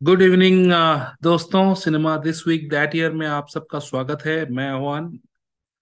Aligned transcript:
Good 0.00 0.22
evening 0.22 0.72
दोस्तों 1.22 1.62
cinema 1.74 2.16
this 2.16 2.46
week 2.48 2.68
that 2.70 2.94
year 2.96 3.12
में 3.12 3.26
आप 3.26 3.48
सबका 3.48 3.78
स्वागत 3.78 4.22
है। 4.26 4.50
मैं 4.50 4.68
आह्वान 4.68 5.18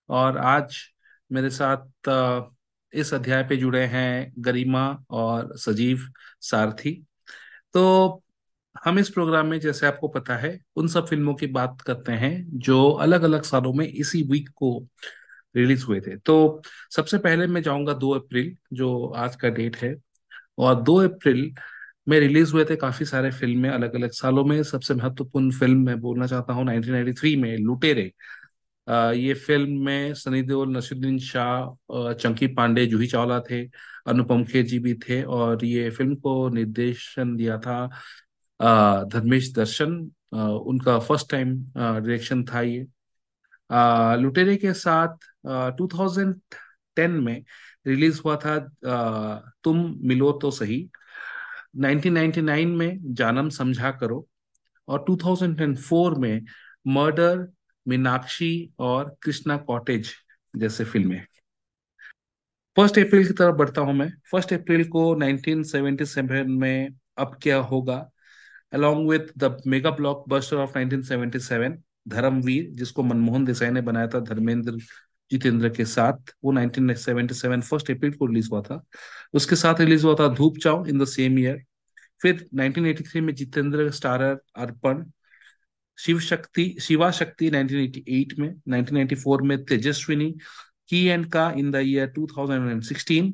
और 0.09 0.39
आज 0.39 0.77
मेरे 1.31 1.51
साथ 1.51 2.09
uh, 2.09 2.43
इस 2.93 3.15
अध्याय 3.15 3.43
पे 3.43 3.57
जुड़े 3.57 3.85
हैं 3.85 4.33
गरिमा 4.39 4.83
और 5.11 5.57
सजीव 5.57 6.01
सारथी। 6.41 6.93
तो 7.75 8.23
हम 8.85 8.99
इस 8.99 9.11
प्रोग्राम 9.11 9.47
में 9.47 9.59
जैसे 9.61 9.87
आपको 9.87 10.09
पता 10.09 10.37
है 10.37 10.59
उन 10.77 10.89
सब 10.89 11.07
फ़िल्मों 11.07 11.35
की 11.35 11.47
बात 11.47 11.81
करते 11.81 12.13
हैं 12.13 12.59
जो 12.59 12.91
अलग 12.91 13.23
अलग 13.23 13.43
सालों 13.43 13.73
में 13.73 13.87
इसी 13.87 14.23
वीक 14.23 14.49
को 14.57 14.77
रिलीज़ 15.57 15.85
हुए 15.85 16.01
थे। 16.01 16.17
तो 16.17 16.63
सबसे 16.97 17.19
पहले 17.19 17.47
मैं 17.47 17.63
जाऊँगा 17.63 17.93
दो 17.95 18.11
अप्रैल 18.11 18.57
जो 18.73 19.07
आज 19.07 19.37
का 19.37 19.49
डेट 19.49 19.77
है 19.77 19.97
और 20.59 20.83
दो 20.83 21.03
अप्रैल 21.09 21.53
में 22.09 22.19
रिलीज़ 22.21 22.53
हुए 22.53 22.65
थे 22.65 22.77
काफ़ी 22.77 23.05
सारे 23.07 23.31
फ़िल्में 23.31 23.69
अलग 23.71 23.95
अलग 23.95 24.11
सालों 24.13 24.45
में। 24.45 24.63
सबसे 24.63 24.95
महत्वपूर्ण 24.95 25.51
फ़िल्म 25.59 25.85
मैं 25.87 26.01
बोलना 26.01 26.27
चाहता 26.27 26.53
हूँ 26.53 26.65
1993 26.65 27.35
में, 27.37 27.57
लुटेरे। 27.59 28.13
ये 29.17 29.35
फ़िल्म 29.35 29.85
में 29.85 30.15
सनी 30.15 30.43
देओल, 30.43 30.77
नसीरुद्दीन 30.77 31.19
शाह 31.21 32.13
चंकी 32.15 32.47
पांडे 32.55 32.87
जूही 32.87 33.07
चावला 33.07 33.41
थे, 33.51 33.63
अनुपम 34.09 34.45
खेर 34.45 34.65
जी 34.67 34.79
भी 34.79 34.95
थे 35.09 35.23
और 35.25 35.65
ये 35.65 35.91
फ़िल्म 35.91 36.15
को 36.17 36.49
निर्देशन 36.55 37.37
दिया 37.37 37.59
था 37.59 37.87
धर्मेश 39.13 39.53
दर्शन। 39.55 39.95
उनका 40.35 40.99
फ़र्स्ट 40.99 41.31
टाइम 41.31 41.55
डायरेक्शन 41.77 42.45
था 42.45 42.61
ये। 42.63 42.87
लुटेरे 44.23 44.57
के 44.57 44.73
साथ 44.75 45.17
टू 45.79 45.89
थाउज़ेंड 45.95 46.35
टेन 46.97 47.11
में 47.25 47.43
रिलीज़ 47.87 48.21
हुआ 48.25 48.37
था 48.37 48.59
तुम 49.65 49.79
मिलो 50.09 50.33
तो 50.43 50.51
सही। 50.51 50.89
1999 51.77 52.77
में 52.77 53.15
जानम 53.15 53.49
समझा 53.49 53.91
करो 53.91 54.29
और 54.89 55.05
2004 55.11 56.19
में 56.19 56.45
मर्डर, 56.87 57.49
मीनाक्षी 57.89 58.71
और 58.79 59.17
कृष्णा 59.23 59.57
कॉटेज 59.57 60.13
जैसे 60.57 60.85
फ़िल्में। 60.85 61.27
फ़र्स्ट 62.77 62.99
अप्रैल 62.99 63.27
की 63.27 63.33
तरफ़ 63.33 63.55
बढ़ता 63.55 63.81
हूँ 63.81 63.95
मैं। 63.95 64.13
फ़र्स्ट 64.31 64.53
अप्रैल 64.53 64.89
को 64.89 65.15
1977 65.15 66.47
में 66.47 66.89
अब 67.19 67.39
क्या 67.43 67.57
होगा? 67.57 68.11
Along 68.75 69.09
with 69.09 69.39
the 69.39 69.63
mega 69.67 69.91
blockbuster 69.91 70.57
of 70.57 70.79
1977 70.79 71.83
Dharamveer, 72.09 72.71
जिसको 72.71 73.03
मनमोहन 73.03 73.45
देसाई 73.45 73.71
ने 73.71 73.81
बनाया 73.81 74.07
था, 74.07 74.21
धर्मेंद्र 74.21 74.79
जितेंद्र 75.31 75.69
के 75.69 75.85
साथ 75.85 76.35
वो 76.45 76.53
1977 76.53 77.61
फ़र्स्ट 77.61 77.91
अप्रैल 77.91 78.13
को 78.13 78.27
रिलीज़ 78.27 78.49
हुआ 78.51 78.63
था। 78.63 78.85
उसके 79.33 79.57
साथ 79.57 79.81
रिलीज़ 79.81 80.07
हुआ 80.07 80.15
था 80.15 80.29
धूप 80.35 80.59
चाव 80.59 80.87
इन 80.87 80.99
द 80.99 81.05
सेम 81.05 81.39
ईयर 81.39 81.65
फिर 82.23 82.49
1983 82.55 83.17
में 83.17 83.35
जितेंद्र 83.35 83.91
स्टारर 83.91 84.39
अर्पण 84.57 85.05
शिव 85.99 86.21
शक्ति 86.21 86.77
शिवा 86.81 87.11
शक्ति 87.11 87.51
1988 87.51 88.39
में 88.39 88.55
1994 88.69 89.43
में 89.43 89.65
तेजस्विनी 89.65 90.35
की 90.89 91.05
एंड 91.05 91.33
का 91.33 91.51
इन 91.51 91.71
द 91.71 91.77
ईयर 91.77 92.13
2016 92.19 93.33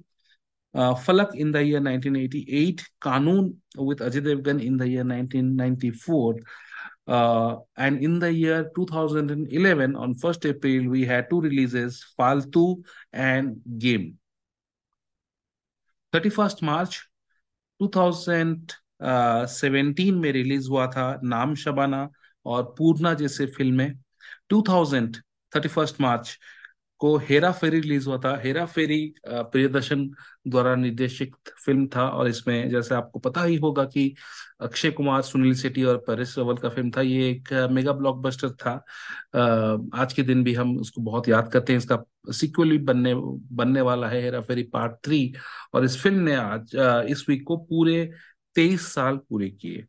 uh, 0.76 0.96
फलक 0.96 1.30
इन 1.36 1.52
the 1.52 1.56
year 1.56 1.80
1988 1.80 2.82
Kanoon 3.02 3.54
with 3.80 4.02
Ajay 4.02 4.20
Devgan 4.20 4.60
in 4.60 4.76
the 4.76 4.88
year 4.88 5.04
1994 5.04 6.34
uh, 7.06 7.56
and 7.76 8.02
in 8.02 8.18
the 8.18 8.32
year 8.32 8.70
2011 8.76 9.96
on 9.96 10.14
1st 10.14 10.46
April 10.46 10.88
we 10.88 11.04
had 11.04 11.28
two 11.30 11.40
releases 11.40 12.04
Faltu 12.18 12.82
and 13.12 13.60
Game 13.78 14.18
31st 16.12 16.62
March 16.62 17.08
2017 17.82 20.14
में 20.22 20.32
release 20.32 20.68
हुआ 20.68 20.86
था 20.86 21.20
नाम 21.24 21.54
शबाना 21.54 22.08
और 22.46 22.74
पूर्णा 22.78 23.14
जैसे 23.14 23.46
फ़िल्में 23.46 23.94
2000 24.52 25.16
31 25.56 26.00
March 26.00 26.38
को 27.04 27.16
हेरा 27.28 27.50
फेरी 27.52 27.80
release 27.80 28.08
हुआ 28.08 28.18
था। 28.24 28.36
हेरा 28.44 28.64
फेरी 28.66 29.14
प्रियदर्शन 29.28 30.08
द्वारा 30.48 30.74
निर्देशित 30.76 31.32
फ़िल्म 31.64 31.86
था 31.94 32.06
और 32.08 32.28
इसमें 32.28 32.70
जैसे 32.70 32.94
आपको 32.94 33.18
पता 33.18 33.42
ही 33.44 33.56
होगा 33.56 33.84
कि 33.84 34.14
अक्षय 34.60 34.90
कुमार, 34.90 35.22
सुनील 35.22 35.54
शेट्टी 35.56 35.84
और 35.84 35.96
परेश 36.06 36.36
रावल 36.38 36.56
का 36.56 36.68
फ़िल्म 36.68 36.90
था। 36.96 37.00
ये 37.02 37.28
एक 37.30 37.52
मेगा 37.72 37.92
ब्लॉकबस्टर 37.92 38.50
था। 38.62 38.72
आज 40.02 40.12
के 40.12 40.22
दिन 40.22 40.44
भी 40.44 40.54
हम 40.54 40.76
उसको 40.78 41.00
बहुत 41.02 41.28
याद 41.28 41.50
करते 41.52 41.72
हैं। 41.72 41.78
इसका 41.78 42.02
सीक्वल 42.32 42.70
भी 42.70 42.78
बनने 42.78 43.14
बनने 43.14 43.80
वाला 43.80 44.08
है, 44.08 44.22
हेरा 44.22 44.40
फेरी 44.40 44.62
पार्ट 44.72 44.92
थ्री। 45.04 45.34
और 45.74 45.84
इस 45.84 46.00
फ़िल्म 46.02 46.20
ने 46.20 46.34
आज 46.36 46.76
इस 47.10 47.24
वीक 47.28 47.44
को 47.46 47.56
पूरे 47.56 48.10
तेईस 48.56 48.86
साल 48.94 49.16
पूरे 49.28 49.48
किए। 49.50 49.84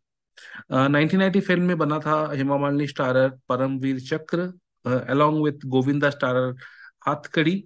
नाइनटीन 0.72 1.20
नाइन्टी 1.20 1.40
फ़िल्म 1.42 1.64
में 1.64 1.78
बना 1.78 2.00
था 2.00 2.16
Hema 2.34 2.58
Malini 2.58 2.88
starrer 2.88 3.30
Paramveer 3.50 4.00
Chakra 4.02 4.52
along 4.86 5.44
with 5.44 5.66
Govinda 5.68 6.10
starrer 6.10 6.54
Hathkadi 7.08 7.64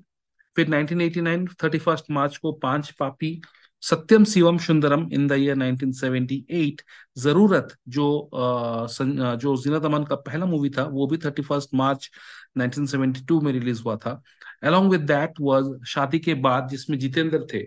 फिर 0.55 0.69
1989 0.69 1.47
31 1.55 2.03
मार्च 2.11 2.37
को 2.37 2.51
Paanch 2.51 2.89
Paapi. 2.99 3.41
Satyam 3.83 4.23
Shivam 4.25 4.57
Sundaram 4.57 5.07
in 5.13 5.27
the 5.27 5.31
year 5.31 5.55
1978 5.55 6.81
ज़रूरत 7.17 7.75
जो 7.87 8.17
अ, 8.19 8.87
जो 9.35 9.55
जीनत 9.57 9.85
अमन 9.85 10.03
का 10.03 10.15
पहला 10.15 10.45
मूवी 10.45 10.69
था 10.69 10.83
वो 10.83 11.07
भी 11.07 11.17
31 11.17 11.67
मार्च 11.73 12.09
1972 12.57 13.39
में 13.41 13.51
रिलीज़ 13.53 13.81
हुआ 13.83 13.95
था। 13.97 14.21
अलॉन्ग 14.63 14.91
विद 14.91 15.01
दैट 15.01 15.33
वाज 15.41 15.65
शादी 15.87 16.19
के 16.19 16.33
बाद 16.47 16.67
जिसमें 16.69 16.97
जितेंद्र 16.99 17.45
थे 17.53 17.65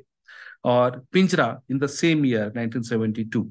और 0.65 0.99
Pinjra 1.13 1.61
in 1.71 1.79
the 1.79 1.87
same 1.87 2.27
year 2.27 2.53
1972 2.57 3.45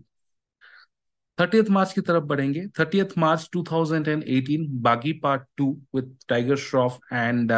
30th 1.39 1.69
March 1.69 1.93
की 1.93 2.01
तरफ़ 2.01 2.23
बढ़ेंगे। 2.23 2.67
30th 2.79 3.17
March 3.17 3.49
2018 3.57 4.67
Baaghi 4.69 5.13
part 5.13 5.41
two 5.57 5.81
with 5.95 6.17
Tiger 6.27 6.55
Shroff 6.55 6.99
and 7.13 7.51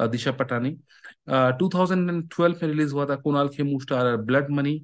Disha 0.00 0.32
Patani. 0.32 0.78
Uh, 1.30 1.52
2012 1.62 2.62
में 2.62 2.68
रिलीज़ 2.68 2.92
हुआ 2.92 3.06
था 3.06 3.14
Kunal 3.14 3.48
Khemu 3.48 3.80
star 3.80 4.16
blood 4.16 4.50
money 4.50 4.78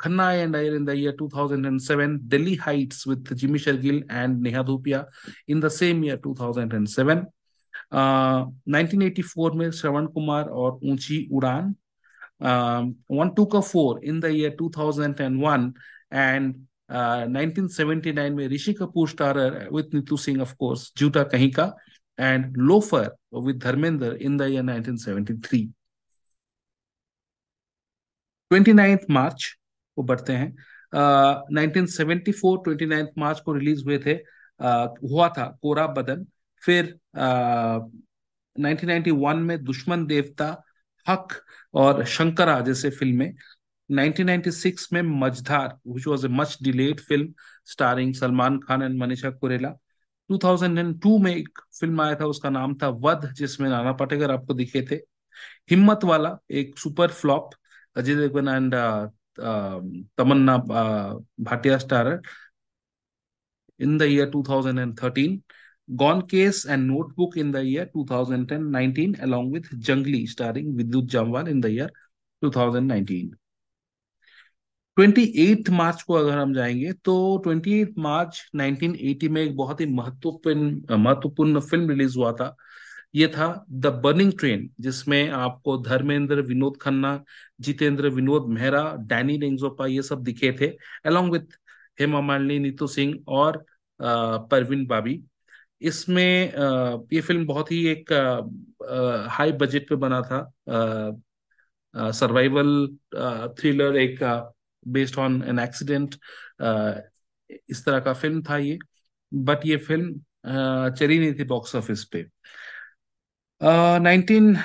Khanna 0.00 0.32
and 0.32 0.56
Iyer 0.56 0.74
in 0.74 0.84
the 0.84 0.90
year 0.90 1.16
2007 1.22 2.18
Delhi 2.22 2.54
heights 2.54 3.08
with 3.08 3.28
Jimmy 3.32 3.58
Shergill 3.58 4.04
and 4.10 4.42
Neha 4.42 4.62
Dhupia 4.62 5.06
in 5.48 5.60
the 5.60 5.68
same 5.68 6.04
year 6.04 6.20
2007 6.26 7.16
uh, 7.94 8.46
1984 8.74 9.54
में 9.54 9.70
श्रवण 9.70 10.06
कुमार 10.06 10.44
और 10.44 10.80
Oonchi 10.84 11.28
Udaan 11.32 11.74
one 13.10 13.30
two 13.36 13.44
का 13.44 13.60
four 13.60 14.00
in 14.04 14.20
the 14.20 14.24
year 14.24 14.56
2001 14.62 15.72
and 16.12 16.66
uh, 16.92 17.50
1979 17.52 18.30
में 18.30 18.48
Rishi 18.48 18.72
Kapoor 18.72 19.08
starrer 19.08 19.68
with 19.72 19.84
Neetu 19.94 20.16
Singh 20.16 20.40
of 20.40 20.54
course 20.54 20.92
Jhoota 20.96 21.22
Kahin 21.22 21.52
Ka 21.52 21.76
and 22.18 22.56
loafer 22.56 23.16
with 23.34 23.58
Dharmendra 23.58 24.12
in 24.12 24.36
the 24.36 24.42
year 24.42 24.62
1973 24.62 25.72
29th 28.52 29.04
March 29.10 29.58
को 29.96 30.02
बढ़ते 30.02 30.32
हैं। 30.32 31.86
Seventy 31.86 32.32
four 32.32 32.58
twenty 32.58 33.02
March 33.20 33.40
को 33.40 33.52
release 33.52 33.84
हुए 33.84 33.98
थे। 33.98 34.14
Uh, 34.62 34.88
हुआ 35.10 35.28
था 35.28 35.58
कोरा 35.62 35.86
बदन। 35.86 36.26
फिर 36.64 36.98
नाइनटी 38.58 39.10
वन 39.10 39.36
में 39.36 39.64
दुश्मन 39.64 40.06
देवता 40.06 40.62
हक 41.08 41.28
और 41.74 42.04
शंकरा 42.04 42.60
जैसे 42.60 42.90
फ़िल्में 42.90 43.34
1996 43.90 44.88
में 44.92 45.02
Majhdhaar 45.02 45.78
which 45.86 46.06
was 46.06 46.26
a 46.26 46.28
much 46.28 46.58
delayed 46.62 47.00
film 47.00 47.32
starring 47.66 48.14
Salman 48.14 48.58
Khan 48.58 48.82
and 48.82 48.98
Manisha 49.00 49.30
Koirala 49.30 49.74
2002 50.30 51.18
में 51.18 51.34
एक 51.34 51.58
फ़िल्म 51.80 52.00
आया 52.00 52.14
था, 52.14 52.26
उसका 52.26 52.50
नाम 52.50 52.74
था 52.74 52.88
वध, 52.88 53.32
जिसमें 53.32 53.68
नाना 53.70 53.92
पाटेकर 53.92 54.30
आपको 54.30 54.54
दिखे 54.54 54.82
थे। 54.90 54.94
हिम्मत 55.70 56.04
वाला 56.04 56.36
एक 56.50 56.78
super 56.78 57.08
flop 57.12 57.50
Ajay 57.96 58.14
Devgan 58.14 58.48
and 58.48 58.74
uh, 58.74 59.06
um, 59.38 60.08
Tamannaah 60.18 60.56
uh, 60.56 61.24
Bhatia 61.40 61.78
star 61.78 62.20
in 63.80 63.98
the 63.98 64.02
year 64.02 64.30
2013 64.30 65.38
gone 65.90 66.20
case 66.20 66.64
and 66.68 66.86
notebook 66.86 67.36
in 67.38 67.52
the 67.52 67.56
year 67.64 67.90
2010-19 67.96 69.20
along 69.20 69.52
with 69.52 69.68
Junglee 69.74 70.26
starring 70.26 70.76
Vidyut 70.76 71.04
Jamwal 71.04 71.48
in 71.48 71.60
the 71.60 71.66
year 71.66 71.92
2019 72.42 73.30
28 74.98 75.68
March 75.70 76.02
को 76.02 76.14
अगर 76.14 76.38
हम 76.38 76.52
जाएँगे 76.54 76.92
तो 77.04 77.14
28 77.38 77.88
मार्च 77.98 78.40
1980 78.56 79.28
में 79.28 79.40
एक 79.42 79.56
बहुत 79.56 79.80
ही 79.80 79.86
महत्वपूर्ण 79.86 80.96
महत्वपूर्ण 80.98 81.60
फ़िल्म 81.60 81.90
रिलीज़ 81.90 82.16
हुआ 82.18 82.32
था। 82.32 82.54
ये 83.14 83.28
था 83.28 83.46
द 83.72 83.86
बर्निंग 84.04 84.32
ट्रेन 84.38 84.68
जिसमें 84.80 85.28
आपको 85.30 85.76
धर्मेंद्र 85.82 86.40
विनोद 86.42 86.76
खन्ना, 86.82 87.22
जितेंद्र 87.60 88.08
विनोद 88.10 88.48
मेहरा 88.50 88.82
डैनी 89.08 89.38
डेंगजोपा 89.38 89.86
ये 89.86 90.02
सब 90.02 90.22
दिखे 90.24 90.52
थे, 90.60 90.70
along 91.10 91.30
विथ 91.32 91.58
हेमा 91.98 92.20
मालिनी, 92.20 92.58
नीतू 92.58 92.86
सिंह 92.86 93.14
और 93.28 93.64
परवीन 94.00 94.86
बाबी। 94.86 95.20
इसमें 95.80 96.52
ये 97.12 97.20
फ़िल्म 97.20 97.46
बहुत 97.46 97.70
ही 97.72 97.84
एक 97.88 98.12
हाई 99.30 99.52
बजट 99.54 99.88
पे 99.88 99.96
बना 99.96 100.20
था। 100.22 100.40
सर्वाइवल 102.12 102.86
थ्रिलर 103.58 103.96
एक 103.96 104.22
बेस्ड 104.92 105.18
ऑन 105.18 105.42
एन 105.48 105.58
एक्सीडेंट 105.58 106.14
इस 107.70 107.84
तरह 107.84 108.00
का 108.00 108.12
फ़िल्म 108.14 108.42
था 108.42 108.56
ये। 108.58 108.78
बट 109.32 109.66
ये 109.66 109.76
फ़िल्म 109.78 110.20
चली 110.98 111.18
नहीं 111.18 111.34
थी 111.34 111.44
बॉक्स 111.44 111.74
ऑफ़िस 111.76 112.04
पे। 112.12 112.24
नाइनटीन 113.60 114.56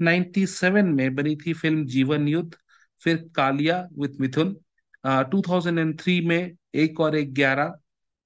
नाइन्टी 0.00 0.46
सेवन 0.46 0.86
में 0.94 1.14
बनी 1.14 1.34
थी 1.36 1.52
फ़िल्म 1.52 1.84
जीवन 1.86 2.28
युद्ध, 2.28 2.54
फिर 3.00 3.16
Kaalia 3.36 3.86
with 3.98 4.20
Mithun. 4.20 4.56
Two 5.04 5.42
thousand 5.48 5.78
and 5.78 5.98
three 6.00 6.20
में 6.28 6.56
एक 6.74 7.00
और 7.00 7.16
एक 7.16 7.32
ग्यारह। 7.34 7.74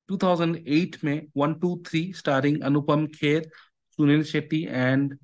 2008 0.09 0.97
में 1.05 1.27
one 1.37 1.55
two 1.61 1.77
three 1.87 2.13
starring 2.17 2.61
Anupam 2.65 3.07
Kher, 3.15 3.49
Sunil 3.99 4.23
Shetty 4.25 4.63
and 4.65 5.15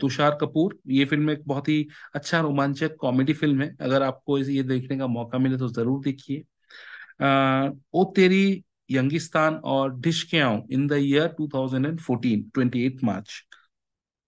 Tusshar 0.00 0.36
Kapoor, 0.40 0.78
ये 0.86 1.04
फ़िल्म 1.04 1.30
एक 1.30 1.42
बहुत 1.46 1.68
ही 1.68 1.86
अच्छा 2.14 2.40
रोमांचक 2.40 2.96
कॉमेडी 3.00 3.32
फ़िल्म 3.32 3.62
है। 3.62 3.74
अगर 3.80 4.02
आपको 4.02 4.38
ये 4.38 4.62
देखने 4.62 4.98
का 4.98 5.06
मौका 5.06 5.38
मिले 5.38 5.56
तो 5.58 5.68
ज़रूर 5.68 6.00
देखिए। 6.04 6.42
ओ 7.94 8.04
तेरी 8.16 8.62
यंगिस्तान 8.90 9.54
और 9.66 9.94
Dishkiyaoon 10.00 10.60
in 10.72 10.86
the 10.88 10.92
year 10.98 11.34
2014 11.40 12.44
28 12.56 13.04
March. 13.04 13.42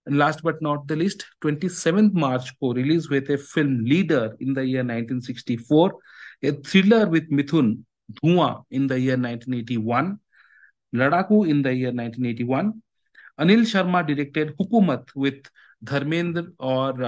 Last 0.06 0.40
but 0.44 0.62
not 0.62 0.86
the 0.88 0.92
least 0.92 1.22
27 1.44 2.10
March 2.14 2.50
को 2.60 2.72
रिलीज़ 2.72 3.06
हुए 3.08 3.20
थे 3.20 3.36
film 3.36 3.84
leader 3.86 4.36
in 4.42 4.54
the 4.54 4.58
year 4.58 4.84
1964 4.84 5.90
a 6.44 6.52
thriller 6.66 7.08
with 7.08 7.32
Mithun 7.32 7.74
Dhuan 8.12 8.52
in 8.72 8.86
the 8.88 8.92
year 8.98 9.16
1981 9.18 10.16
Ladaaku 10.92 11.44
in 11.46 11.62
the 11.62 11.66
year 11.66 11.92
1981 11.92 12.72
Anil 13.40 13.64
Sharma 13.64 14.00
directed 14.02 14.50
Hukumat 14.60 15.06
with 15.18 15.50
Dharmendra 15.84 16.44
और 16.60 17.02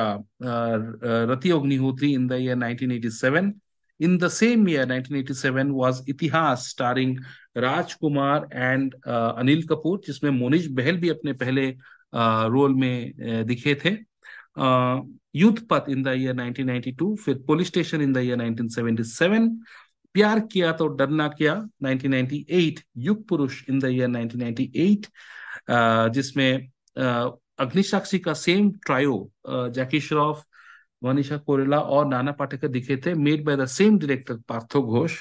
Rati 1.30 1.50
Agnihotri 1.50 2.12
in 2.14 2.26
the 2.28 2.32
year 2.40 2.56
1987 2.56 3.52
in 4.00 4.18
the 4.18 4.28
same 4.34 4.62
year 4.68 4.84
1987 4.84 5.72
was 5.80 5.98
Itihaas 6.08 6.66
starring 6.68 7.18
Rajkumar 7.56 8.48
and 8.52 8.94
Anil 9.06 9.62
Kapoor, 9.66 10.00
जिसमें 10.06 10.30
मोनिश 10.30 10.66
बहल 10.78 10.96
भी 10.96 11.08
अपने 11.08 11.32
पहले 11.42 11.66
role 12.54 12.74
में 12.74 13.44
दिखे 13.46 13.74
थे। 13.84 13.90
Youth 15.38 15.60
पथ 15.70 15.84
इन 15.90 16.02
the 16.02 16.14
year 16.16 16.34
1992 16.34 17.14
फिर 17.24 17.34
police 17.46 17.66
station 17.66 18.02
in 18.02 18.12
the 18.12 18.18
year 18.18 18.38
1977 18.38 19.48
प्यार 20.14 20.40
किया 20.52 20.72
तो 20.72 20.86
डरना 20.88 21.28
किया? 21.28 21.54
1998 21.84 22.80
युग 22.96 23.26
पुरुष 23.28 23.62
इन 23.68 23.78
द 23.78 23.84
ईयर 23.84 24.08
1998 24.08 25.08
जिसमें 26.14 26.68
अग्निसाक्षी 27.58 28.18
का 28.18 28.32
same 28.34 28.70
trio 28.86 29.30
Jackie 29.48 30.00
Shroff 30.00 30.44
Manisha 31.02 31.36
Koirala 31.36 31.78
और 31.80 32.06
नाना 32.06 32.32
पाटेकर 32.32 32.68
दिखे 32.68 32.96
थे 32.96 33.14
made 33.14 33.44
by 33.44 33.56
the 33.56 33.66
same 33.66 33.98
director 33.98 34.34
Partho 34.48 34.82
Ghosh. 34.82 35.18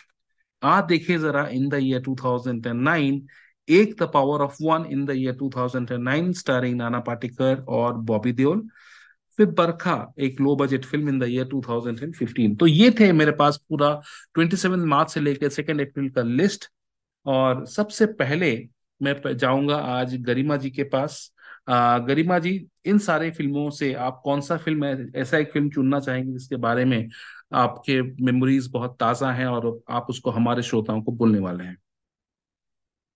आ, 0.64 0.82
देखे 0.82 1.18
जरा 1.18 1.48
इन 1.52 1.70
द 1.70 1.80
ईयर 1.82 2.02
2009 2.02 3.22
एक 3.70 3.96
the 4.00 4.04
power 4.14 4.42
of 4.42 4.58
one 4.64 4.86
in 4.92 5.06
the 5.06 5.12
year 5.16 5.36
2009 5.36 6.34
starring 6.34 6.76
Nana 6.78 7.00
Patekar 7.00 7.64
और 7.68 7.94
बॉबी 8.12 8.32
देओल 8.32 8.68
फिर 9.42 9.50
बरखा 9.52 10.14
एक 10.20 10.42
low 10.42 10.56
budget 10.56 10.86
film 10.86 11.10
in 11.10 11.20
the 11.20 11.24
year 11.24 11.46
2015 11.46 12.58
तो 12.58 12.68
ये 12.68 12.92
थे 12.92 13.12
मेरे 13.14 13.32
पास 13.32 13.58
पूरा 13.70 14.02
27 14.36 14.86
मार्च 14.86 15.12
से 15.12 15.20
लेकर 15.20 15.50
सेकेंड 15.50 15.82
अप्रैल 15.82 16.10
का 16.10 16.22
लिस्ट 16.22 16.66
और 17.26 17.66
सबसे 17.66 18.06
पहले 18.06 18.70
मैं 19.02 19.38
जाऊँगा 19.38 19.76
आज 19.76 20.16
गरिमा 20.16 20.58
जी 20.58 20.70
के 20.72 20.84
पास। 20.84 21.34
आ, 21.70 21.98
गरिमा 21.98 22.40
जी 22.40 22.68
इन 22.86 22.98
सारे 22.98 23.32
फ़िल्मों 23.32 23.70
से 23.70 23.94
आप 23.94 24.22
कौन 24.24 24.42
सा 24.42 24.58
फ़िल्म 24.58 24.86
है? 24.86 25.08
ऐसा 25.16 25.38
एक 25.38 25.52
फ़िल्म 25.52 25.70
चुनना 25.70 26.00
चाहेंगे 26.00 26.34
जिसके 26.34 26.56
बारे 26.56 26.86
में 26.86 27.10
आपके 27.54 28.02
मेमोरीज 28.02 28.68
बहुत 28.68 28.98
ताज़ा 29.00 29.32
हैं 29.32 29.48
और 29.48 29.82
आप 29.90 30.08
उसको 30.10 30.30
हमारे 30.30 30.64
श्रोताओं 30.64 31.02
को 31.02 31.12
बोलने 31.12 31.40
वाले 31.40 31.64
हैं। 31.64 31.78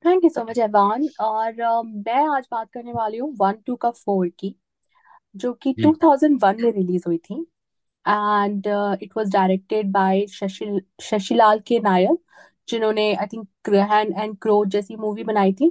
Thank 0.06 0.24
you 0.24 0.30
so 0.30 0.44
much 0.44 0.58
Evan 0.58 1.08
और 1.20 1.52
uh, 1.52 2.06
मैं 2.08 2.28
आज 2.38 2.48
बात 2.52 2.72
करने 2.74 2.94
वाली 2.94 3.18
हूँ 3.18 3.36
वन 3.38 3.54
टू 3.66 3.76
का 3.76 3.92
फोर 3.92 4.30
की। 4.30 4.56
जो 5.36 5.54
कि 5.54 5.74
2001 5.82 6.62
में 6.62 6.72
रिलीज़ 6.72 7.04
हुई 7.08 7.18
थी। 7.18 7.36
And 8.06 8.68
it 9.04 9.12
was 9.18 9.32
directed 9.34 9.92
by 9.92 10.26
Shashi 10.28 10.80
Shashilal 11.02 11.60
K 11.68 11.80
Nair 11.80 12.18
जिन्होंने 12.70 13.14
I 13.16 13.26
think 13.34 13.48
Grahan 13.66 14.14
and 14.14 14.38
crow 14.42 14.64
जैसी 14.66 14.96
मूवी 14.96 15.24
बनाई 15.24 15.54
थी। 15.54 15.68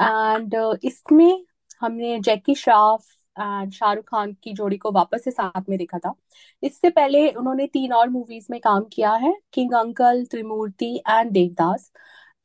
एंड 0.00 0.54
uh, 0.56 0.76
इसमें 0.84 1.44
हमने 1.80 2.18
जैकी 2.20 2.54
श्रॉफ 2.54 3.06
एंड 3.36 3.72
शाहरुख 3.72 4.04
खान 4.04 4.32
की 4.42 4.52
जोड़ी 4.52 4.76
को 4.78 4.90
वापस 4.92 5.24
से 5.24 5.30
साथ 5.30 5.68
में 5.68 5.78
देखा 5.78 5.98
था। 5.98 6.14
इससे 6.62 6.90
पहले 6.90 7.28
उन्होंने 7.30 7.66
तीन 7.66 7.92
और 7.92 8.08
मूवीज़ 8.10 8.46
में 8.50 8.60
काम 8.60 8.84
किया 8.92 9.12
है 9.14 9.34
king 9.52 9.72
uncle 9.74 10.24
Trimurti 10.30 10.94
and 11.08 11.30
Devdas 11.32 11.90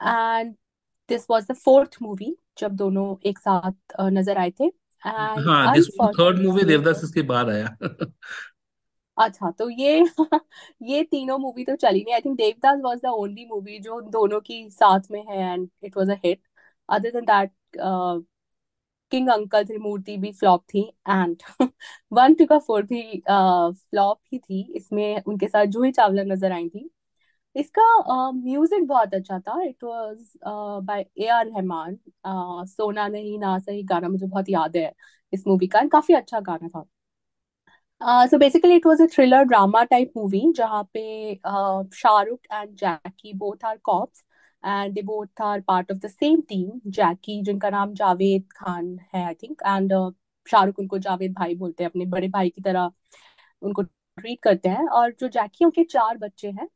and 0.01 0.55
this 1.09 1.25
was 1.29 1.45
the 1.51 1.53
fourth 1.55 1.97
movie 2.01 2.35
जब 2.57 2.75
दोनों 2.75 3.15
एक 3.29 3.39
साथ 3.39 3.95
नज़र 4.01 4.37
आए 4.37 4.51
थे। 4.59 4.71
एंड 5.07 5.47
हाँ 5.47 5.71
दिस 5.73 5.87
थर्ड 6.17 6.39
मूवी 6.39 6.63
देवदास 6.65 7.01
इसके 7.03 7.21
बाद 7.31 7.49
आया। 7.49 7.77
अच्छा 9.17 9.49
तो 9.59 9.69
ये 9.69 10.03
ये 10.83 11.03
तीनों 11.03 11.37
मूवी 11.39 11.63
तो 11.65 11.75
चली 11.75 12.03
नहीं। 12.03 12.13
I 12.13 12.21
think 12.21 12.37
Devdas 12.37 12.79
was 12.83 12.99
the 13.03 13.05
only 13.07 13.45
movie 13.45 13.79
जो 13.81 13.99
दोनों 14.11 14.39
की 14.41 14.69
साथ 14.71 15.11
में 15.11 15.23
है 15.29 15.37
and 15.53 15.69
it 15.83 15.97
was 15.97 16.09
a 16.09 16.15
hit 16.25 16.41
other 16.89 17.11
than 17.11 17.25
that 17.25 17.51
king 19.11 19.29
uncle 19.29 19.63
Trimurti 19.65 20.17
भी 20.17 20.31
फ्लॉप 20.33 20.63
थी 20.73 20.81
एंड 21.09 21.43
वन 22.13 22.33
टू 22.35 22.45
का 22.45 22.57
फोर 22.59 22.83
भी 22.85 23.01
फ्लॉप 23.29 24.19
ही 24.33 24.39
थी। 24.39 24.61
इसमें 24.77 25.21
उनके 25.23 25.47
साथ 25.47 25.65
जूही 25.67 25.91
चावला 25.91 26.23
नज़र 26.25 26.51
आई 26.51 26.69
थी। 26.69 26.89
इसका 27.55 27.83
म्यूज़िक 28.33 28.79
uh, 28.79 28.87
बहुत 28.87 29.13
अच्छा 29.13 29.39
था। 29.39 29.61
It 29.63 29.83
was 29.83 30.31
by 30.85 31.05
A 31.19 31.27
R 31.27 31.45
Rahman 31.47 31.97
सोना 32.67 33.07
नहीं 33.07 33.37
ना 33.39 33.57
सही 33.59 33.83
गाना 33.83 34.09
मुझे 34.09 34.25
बहुत 34.27 34.49
याद 34.49 34.77
है 34.77 34.91
इस 35.33 35.43
मूवी 35.47 35.67
का। 35.67 35.81
काफ़ी 35.91 36.13
अच्छा 36.15 36.39
गाना 36.41 36.67
था। 36.69 36.83
So 38.27 38.37
basically 38.37 38.75
it 38.75 38.85
was 38.87 39.01
a 39.01 39.05
thriller 39.13 39.43
drama 39.43 39.83
type 39.83 40.11
movie 40.17 40.41
जहाँ 40.57 40.83
पे 40.93 41.35
Shahrukh 41.95 42.39
and 42.53 42.75
Jackie 42.77 43.33
both 43.37 43.65
are 43.65 43.77
cops 43.83 44.23
and 44.63 44.93
they 44.95 45.01
both 45.03 45.41
are 45.41 45.61
part 45.67 45.91
of 45.91 45.97
the 45.99 46.07
same 46.09 46.41
team 46.49 46.79
Jackie 46.91 47.41
जिनका 47.43 47.69
नाम 47.69 47.93
जावेद 47.93 48.43
खान 48.57 48.97
है 49.13 49.25
आई 49.25 49.33
थिंक 49.43 49.61
एंड 49.67 49.93
शाहरुख 50.47 50.79
उनको 50.79 50.97
जावेद 50.99 51.33
भाई 51.33 51.55
बोलते 51.55 51.83
हैं 51.83 51.89
अपने 51.89 52.05
बड़े 52.05 52.27
भाई 52.29 52.49
की 52.49 52.61
तरह 52.61 52.91
उनको 53.61 53.81
ट्रीट 53.83 54.39
करते 54.43 54.69
हैं। 54.69 54.87
और 54.89 55.11
जो 55.19 55.27
जैकी 55.29 55.65
उनके 55.65 55.83
चार 55.85 56.17
बच्चे 56.17 56.47
हैं। 56.51 56.67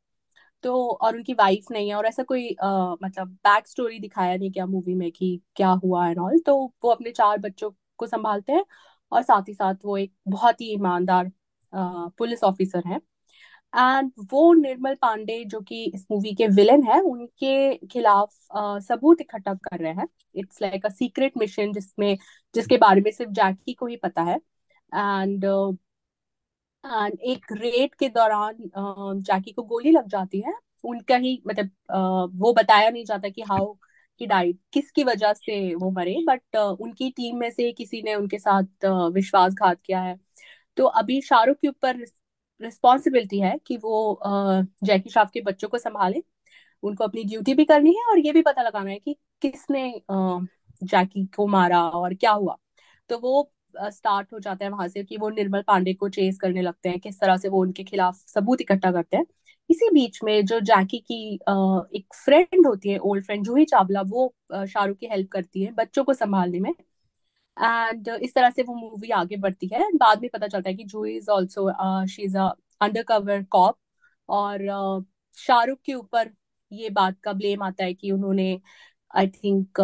तो 0.63 0.73
और 0.93 1.15
उनकी 1.15 1.33
वाइफ 1.33 1.65
नहीं 1.71 1.89
है 1.89 1.95
और 1.95 2.05
ऐसा 2.05 2.23
कोई 2.23 2.49
uh, 2.53 2.97
मतलब 3.03 3.27
बैक 3.45 3.67
स्टोरी 3.67 3.99
दिखाया 3.99 4.35
नहीं 4.37 4.51
क्या 4.51 4.65
मूवी 4.65 4.95
में 4.95 5.11
कि 5.11 5.39
क्या 5.55 5.69
हुआ 5.83 6.07
एंड 6.09 6.19
ऑल 6.19 6.39
तो 6.45 6.55
वो 6.83 6.91
अपने 6.91 7.11
चार 7.11 7.37
बच्चों 7.39 7.71
को 7.97 8.07
संभालते 8.07 8.53
हैं 8.53 8.63
और 9.11 9.21
साथ 9.23 9.49
ही 9.49 9.53
साथ 9.53 9.85
वो 9.85 9.97
एक 9.97 10.13
बहुत 10.27 10.61
ही 10.61 10.71
ईमानदार 10.73 11.31
पुलिस 11.73 12.43
ऑफिसर 12.43 12.83
हैं। 12.87 12.99
एंड 13.73 14.11
वो 14.31 14.53
निर्मल 14.53 14.95
पांडे 15.01 15.43
जो 15.45 15.59
कि 15.61 15.83
इस 15.95 16.05
मूवी 16.11 16.33
के 16.35 16.47
विलन 16.49 16.83
है 16.83 16.99
उनके 17.03 17.75
खिलाफ 17.87 18.33
सबूत 18.83 19.21
इकट्ठा 19.21 19.53
कर 19.55 19.79
रहे 19.79 19.93
हैं। 19.93 20.07
It's 20.35 20.61
like 20.61 20.85
a 20.85 20.89
secret 20.89 21.37
mission 21.37 21.71
जिसमें 21.73 22.17
जिसके 22.55 22.77
बारे 22.77 23.01
में 23.01 23.11
सिर्फ़ 23.11 23.31
जैकी 23.33 23.73
को 23.73 23.85
ही 23.87 23.95
पता 23.97 24.21
है। 24.23 24.35
एंड 24.91 25.45
एंड 26.83 27.19
एक 27.21 27.45
रेड 27.53 27.95
के 27.95 28.09
दौरान 28.09 28.55
जैकी 29.21 29.51
को 29.51 29.63
गोली 29.63 29.91
लग 29.91 30.07
जाती 30.09 30.41
है। 30.47 30.53
उनका 30.83 31.15
ही 31.15 31.41
मतलब 31.47 32.31
वो 32.35 32.53
बताया 32.53 32.89
नहीं 32.89 33.03
जाता 33.05 33.29
कि 33.29 33.41
हाउ 33.41 33.73
ही 34.21 34.25
डाइड 34.27 34.57
किसकी 34.73 35.03
वजह 35.03 35.33
से 35.33 35.75
वो 35.75 35.89
मरे 35.91 36.15
बट 36.27 36.55
उनकी 36.55 37.09
टीम 37.11 37.37
में 37.37 37.49
से 37.51 37.71
किसी 37.73 38.01
ने 38.03 38.15
उनके 38.15 38.37
साथ 38.39 38.85
विश्वासघात 39.13 39.81
किया 39.85 40.01
है। 40.01 40.17
तो 40.77 40.85
अभी 40.85 41.21
शाहरुख 41.21 41.57
के 41.57 41.67
ऊपर 41.67 41.97
रिस्पॉन्सिबिलिटी 42.61 43.39
है 43.39 43.57
कि 43.67 43.77
वो 43.77 44.19
जैकी 44.83 45.09
श्रॉफ 45.09 45.29
के 45.33 45.41
बच्चों 45.41 45.69
को 45.69 45.77
संभाले। 45.77 46.23
उनको 46.83 47.03
अपनी 47.03 47.23
ड्यूटी 47.23 47.53
भी 47.53 47.65
करनी 47.65 47.93
है 47.95 48.05
और 48.11 48.19
ये 48.19 48.31
भी 48.33 48.41
पता 48.41 48.61
लगाना 48.63 48.89
है 48.91 48.99
कि 48.99 49.15
किसने 49.41 49.89
जैकी 50.83 51.25
को 51.35 51.47
मारा 51.47 51.81
और 51.89 52.13
क्या 52.15 52.31
हुआ। 52.31 52.57
तो 53.09 53.17
वो 53.19 53.51
स्टार्ट 53.77 54.33
हो 54.33 54.39
जाता 54.39 54.65
है 54.65 54.71
वहाँ 54.71 54.87
से 54.87 55.03
कि 55.03 55.17
वो 55.17 55.29
निर्मल 55.29 55.61
पांडे 55.67 55.93
को 55.93 56.09
चेस 56.09 56.37
करने 56.39 56.61
लगते 56.61 56.89
हैं, 56.89 56.99
किस 56.99 57.19
तरह 57.19 57.37
से 57.37 57.49
वो 57.49 57.61
उनके 57.61 57.83
खिलाफ 57.83 58.15
सबूत 58.27 58.61
इकट्ठा 58.61 58.91
करते 58.91 59.17
हैं। 59.17 59.25
इसी 59.69 59.89
बीच 59.93 60.19
में 60.23 60.45
जो 60.45 60.59
जैकी 60.61 60.97
की 61.01 61.33
एक 61.97 62.13
फ्रेंड 62.15 62.67
होती 62.67 62.89
है 62.89 62.97
ओल्ड 62.99 63.25
फ्रेंड 63.25 63.45
जूही 63.45 63.65
चावला, 63.65 64.01
वो 64.01 64.33
शाहरुख 64.53 64.97
की 64.97 65.07
हेल्प 65.11 65.29
करती 65.31 65.63
है 65.63 65.71
बच्चों 65.73 66.03
को 66.03 66.13
संभालने 66.13 66.59
में। 66.59 66.71
एंड 67.57 68.07
इस 68.21 68.33
तरह 68.35 68.49
से 68.49 68.63
वो 68.63 68.75
मूवी 68.75 69.09
आगे 69.11 69.37
बढ़ती 69.37 69.69
है। 69.73 69.89
बाद 69.95 70.21
में 70.21 70.29
पता 70.33 70.47
चलता 70.47 70.69
है 70.69 70.75
कि 70.75 70.83
Juhi 70.85 71.05
is 71.07 71.29
also 71.31 71.69
she 72.07 72.23
is 72.23 72.37
cover 73.07 73.43
cop 73.51 73.77
और 74.29 74.67
शाहरुख 75.37 75.79
के 75.85 75.93
ऊपर 75.93 76.29
ये 76.71 76.89
बात 76.91 77.19
का 77.23 77.33
ब्लेम 77.33 77.63
आता 77.63 77.83
है 77.83 77.93
कि 77.93 78.11
उन्होंने 78.11 78.59
आई 79.13 79.27
थिंक 79.29 79.81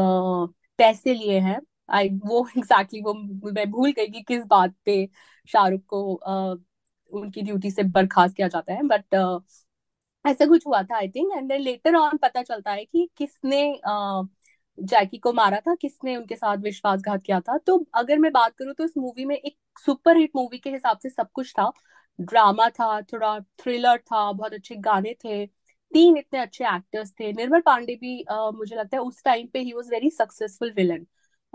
पैसे 0.79 1.13
लिए 1.13 1.39
हैं। 1.39 1.60
आई 1.89 2.10
वो 2.25 2.48
एग्जैक्टली 2.58 3.00
exactly 3.01 3.44
वो 3.44 3.51
मैं 3.51 3.70
भूल 3.72 3.91
गई 3.91 4.08
कि 4.08 4.22
किस 4.22 4.46
बात 4.46 4.75
पे 4.86 5.10
शाहरुख 5.50 5.82
को 5.88 6.20
uh, 6.27 6.63
उनकी 7.12 7.41
ड्यूटी 7.41 7.72
से 7.72 7.84
बर्खास्त 7.84 8.36
किया 8.36 8.48
जाता 8.48 8.74
है 8.74 8.84
बट 8.88 9.15
ऐसा 10.25 10.46
कुछ 10.46 10.65
हुआ 10.67 10.82
था 10.84 10.96
I 10.98 11.10
think 11.10 11.32
and 11.38 11.50
then 11.50 11.62
later 11.62 11.96
on 11.96 12.17
पता 12.17 12.41
चलता 12.44 12.72
है 12.72 12.86
कि 12.86 13.10
किसने 13.17 13.62
जैकी 14.77 15.17
को 15.17 15.32
मारा 15.34 15.60
था 15.60 15.75
किसने 15.75 16.15
उनके 16.15 16.36
साथ 16.36 16.58
विश्वासघात 16.58 17.24
किया 17.24 17.39
था। 17.39 17.58
तो 17.58 17.77
अगर 17.94 18.17
मैं 18.20 18.32
बात 18.34 18.56
करूँ 18.58 18.74
तो 18.74 18.84
इस 18.86 18.94
मूवी 18.98 19.25
में 19.25 19.36
एक 19.36 19.58
सुपर 19.86 20.17
हिट 20.17 20.32
मूवी 20.36 20.58
के 20.60 20.70
हिसाब 20.70 20.98
से 21.03 21.10
सब 21.10 21.32
कुछ 21.34 21.53
था। 21.53 21.72
ड्रामा 22.20 22.70
था 22.70 23.01
थोड़ा 23.03 23.39
थ्रिलर 23.60 23.98
था 23.98 24.32
बहुत 24.32 24.53
अच्छे 24.53 24.75
गाने 24.75 25.13
थे 25.25 25.46
तीन 25.91 26.17
इतने 26.17 26.39
अच्छे 26.39 26.65
एक्टर्स 26.65 27.12
थे। 27.20 27.32
निर्मल 27.34 27.62
पांडे 27.62 27.96
भी 27.96 28.24
uh, 28.24 28.53
मुझे 28.56 28.75
लगता 28.75 28.98
है 28.98 29.03
उस 29.03 29.24
टाइम 29.24 29.48
पे 29.53 29.60
he 29.60 29.74
was 29.74 29.89
very 29.91 30.10
successful 30.12 30.74
villain 30.77 31.06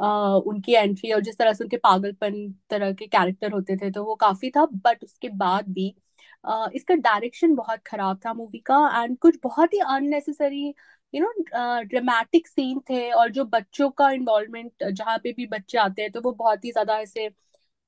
उनकी 0.03 0.75
एंट्री 0.75 1.13
और 1.13 1.21
जिस 1.21 1.39
तरह 1.39 1.53
से 1.53 1.65
उनके 1.65 1.77
पागलपन 1.79 2.35
तरह 2.71 2.93
के 2.93 3.07
कैरेक्टर 3.07 3.53
होते 3.53 3.77
थे 3.77 3.91
तो 3.91 4.05
वो 4.05 4.15
काफ़ी 4.17 4.51
था 4.51 4.65
बट 4.77 5.05
उसके 5.05 5.29
बाद 5.39 5.69
भी 5.73 5.89
इसका 6.75 6.95
डायरेक्शन 6.97 7.55
बहुत 7.55 7.81
खराब 7.87 8.21
था 8.27 8.33
मूवी 8.35 8.59
का 8.67 8.77
एंड 9.03 9.17
कुछ 9.19 9.39
बहुत 9.43 9.75
ही 9.75 9.79
unnecessary 9.89 10.67
you 11.13 11.23
know 11.23 11.83
dramatic 11.85 12.49
scene 12.49 12.81
थे 12.91 13.11
और 13.13 13.31
जो 13.33 13.45
बच्चों 13.47 13.91
का 13.93 14.11
इन्वॉल्वमेंट 14.11 14.85
जहाँ 14.85 15.19
पे 15.19 15.33
भी 15.33 15.47
बच्चे 15.49 15.79
आते 15.79 16.03
हैं 16.03 16.11
तो 16.13 16.21
वो 16.21 16.33
बहुत 16.35 16.65
ही 16.65 16.71
ज़्यादा 16.73 16.99
ऐसे 17.01 17.27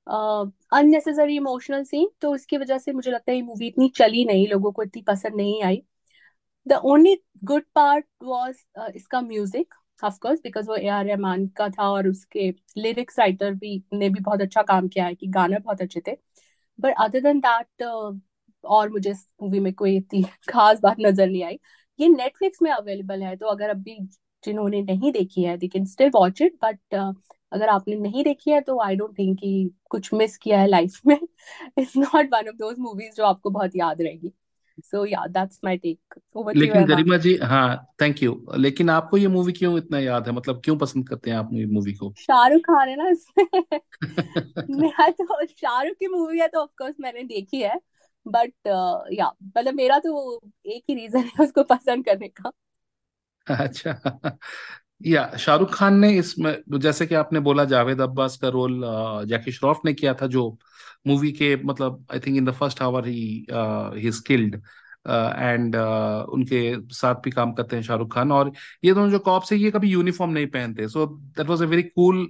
अननेसेसरी 0.07 1.35
इमोशनल 1.37 1.83
सीन 1.83 2.09
तो 2.21 2.35
इसकी 2.35 2.57
वजह 2.57 2.77
से 2.77 2.91
मुझे 2.93 3.11
लगता 3.11 3.31
है 3.31 3.37
ये 3.37 3.43
मूवी 3.43 3.67
इतनी 3.67 3.89
चली 3.97 4.23
नहीं, 4.25 4.47
लोगों 4.47 4.71
को 4.71 4.83
इतनी 4.83 5.01
पसंद 5.03 5.35
नहीं 5.35 5.63
आई। 5.63 5.81
The 6.65 6.73
only 6.85 7.17
good 7.43 7.63
part 7.75 8.05
was 8.23 8.57
इसका 8.95 9.21
म्यूज़िक 9.21 9.73
ऑफ़ 9.99 10.17
कोर्स 10.19 10.39
बिकॉज़ 10.41 10.67
वो 10.67 10.75
ए 10.75 10.87
आर 10.89 11.05
रहमान 11.05 11.47
का 11.57 11.69
था 11.69 11.89
और 11.89 12.07
उसके 12.07 12.49
लिरिक्स 12.77 13.19
राइटर 13.19 13.53
भी, 13.53 13.83
ने 13.93 14.09
भी 14.09 14.19
बहुत 14.21 14.41
अच्छा 14.41 14.61
काम 14.63 14.87
किया 14.87 15.05
है 15.05 15.15
कि 15.15 15.27
गाने 15.29 15.59
बहुत 15.59 15.81
अच्छे 15.81 16.01
थे। 16.07 16.15
बट 16.79 16.95
अदर 16.99 17.21
देन 17.23 17.39
दैट 17.41 17.83
और 18.63 18.89
मुझे 18.89 19.11
इस 19.11 19.27
मूवी 19.41 19.59
में 19.59 19.73
कोई 19.73 19.95
इतनी 19.97 20.23
खास 20.49 20.79
बात 20.81 20.97
नज़र 20.99 21.27
नहीं 21.27 21.43
आई। 21.43 21.59
ये 21.99 22.07
नेटफ्लिक्स 22.09 22.61
में 22.61 22.71
अवेलेबल 22.71 23.23
है 23.23 23.35
तो 23.35 23.47
अगर 23.47 23.69
अभी 23.69 23.97
जिन्होंने 24.43 24.81
नहीं 24.83 25.11
देखी 25.11 25.43
है 25.43 25.57
they 25.57 25.67
can 25.67 25.85
still 25.85 26.09
watch 26.15 26.41
it 26.41 26.57
but 26.63 26.95
अगर 27.51 27.69
आपने 27.69 27.95
नहीं 27.97 28.23
देखी 28.23 28.51
है 28.51 28.61
तो 28.61 28.79
आई 28.81 28.95
डोंट 28.95 29.17
थिंक 29.19 29.37
कि 29.39 29.69
कुछ 29.89 30.13
मिस 30.13 30.37
किया 30.37 30.59
है 30.61 30.67
लाइफ 30.67 30.99
में। 31.07 31.17
It's 31.79 31.95
not 31.97 32.29
one 32.33 32.49
of 32.49 32.55
those 32.55 32.79
movies 32.79 33.15
जो 33.15 33.25
आपको 33.25 33.49
बहुत 33.51 33.75
याद 33.75 34.01
रहेगी। 34.01 34.31
So 34.81 35.05
yeah 35.05 35.25
that's 35.29 35.59
my 35.63 35.77
take 35.77 36.19
over 36.35 36.53
to 36.55 36.65
लेकिन 36.65 36.85
गरिमा 36.85 37.17
जी 37.17 37.35
हाँ 37.43 37.67
थैंक 38.01 38.21
यू 38.23 38.33
लेकिन 38.57 38.89
आपको 38.89 39.17
ये 39.17 39.27
मूवी 39.29 39.53
क्यों 39.53 39.77
इतना 39.77 39.99
याद 39.99 40.27
है? 40.27 40.33
मतलब 40.33 40.61
क्यों 40.65 40.77
पसंद 40.77 41.07
करते 41.09 41.29
हैं 41.31 41.37
आप 41.37 41.49
ये 41.53 41.65
मूवी 41.67 41.93
को? 41.95 42.13
शाहरुख 42.17 42.61
खान 42.61 42.89
है 42.89 42.95
ना 42.95 43.07
इसमें। 43.09 43.79
मेरा 44.71 45.07
तो 45.11 45.45
शाहरुख 45.47 45.97
की 45.97 46.07
मूवी 46.07 46.39
है 46.39 46.47
तो 46.47 46.59
ऑफ़ 46.59 46.69
कोर्स 46.77 46.95
मैंने 46.99 47.23
देखी 47.25 47.61
है 47.61 47.79
बट 48.25 48.53
या 49.13 49.31
मतलब 49.47 49.73
मेरा 49.73 49.99
तो 49.99 50.41
एक 50.67 50.83
ही 50.89 50.95
रीजन 50.95 51.23
है 51.29 51.43
उसको 51.45 51.63
पसंद 51.65 52.05
करने 52.05 52.27
का। 52.29 52.51
अच्छा। 53.47 54.37
या 55.05 55.25
शाहरुख 55.39 55.73
खान 55.73 55.99
ने 55.99 56.09
इसमें 56.17 56.55
जैसे 56.79 57.05
कि 57.05 57.15
आपने 57.15 57.39
बोला 57.39 57.65
जावेद 57.65 58.01
अब्बास 58.01 58.37
का 58.37 58.49
रोल 58.49 58.81
जैकी 59.27 59.51
श्रॉफ 59.51 59.81
ने 59.85 59.93
किया 59.93 60.13
था 60.13 60.27
जो 60.27 60.57
मूवी 61.07 61.31
के 61.31 61.55
मतलब 61.55 62.05
I 62.13 62.19
think 62.19 62.37
in 62.37 62.45
the 62.45 62.51
first 62.51 62.81
hour 62.81 63.07
he 63.07 63.45
he 63.95 64.11
skilled 64.11 64.55
and 65.07 65.75
उनके 65.75 66.61
साथ 66.95 67.15
भी 67.15 67.31
काम 67.31 67.51
करते 67.53 67.75
हैं 67.75 67.83
शाहरुख 67.83 68.13
खान 68.13 68.31
और 68.31 68.51
ये 68.83 68.93
दोनों 68.93 69.09
जो 69.09 69.19
कॉप्स 69.19 69.51
है 69.51 69.57
ये 69.57 69.71
कभी 69.71 69.89
यूनिफॉर्म 69.89 70.31
नहीं 70.31 70.47
पहनते। 70.47 70.87
So 70.87 71.05
that 71.37 71.47
was 71.47 71.61
a 71.61 71.65
very 71.65 71.83
cool 71.83 72.29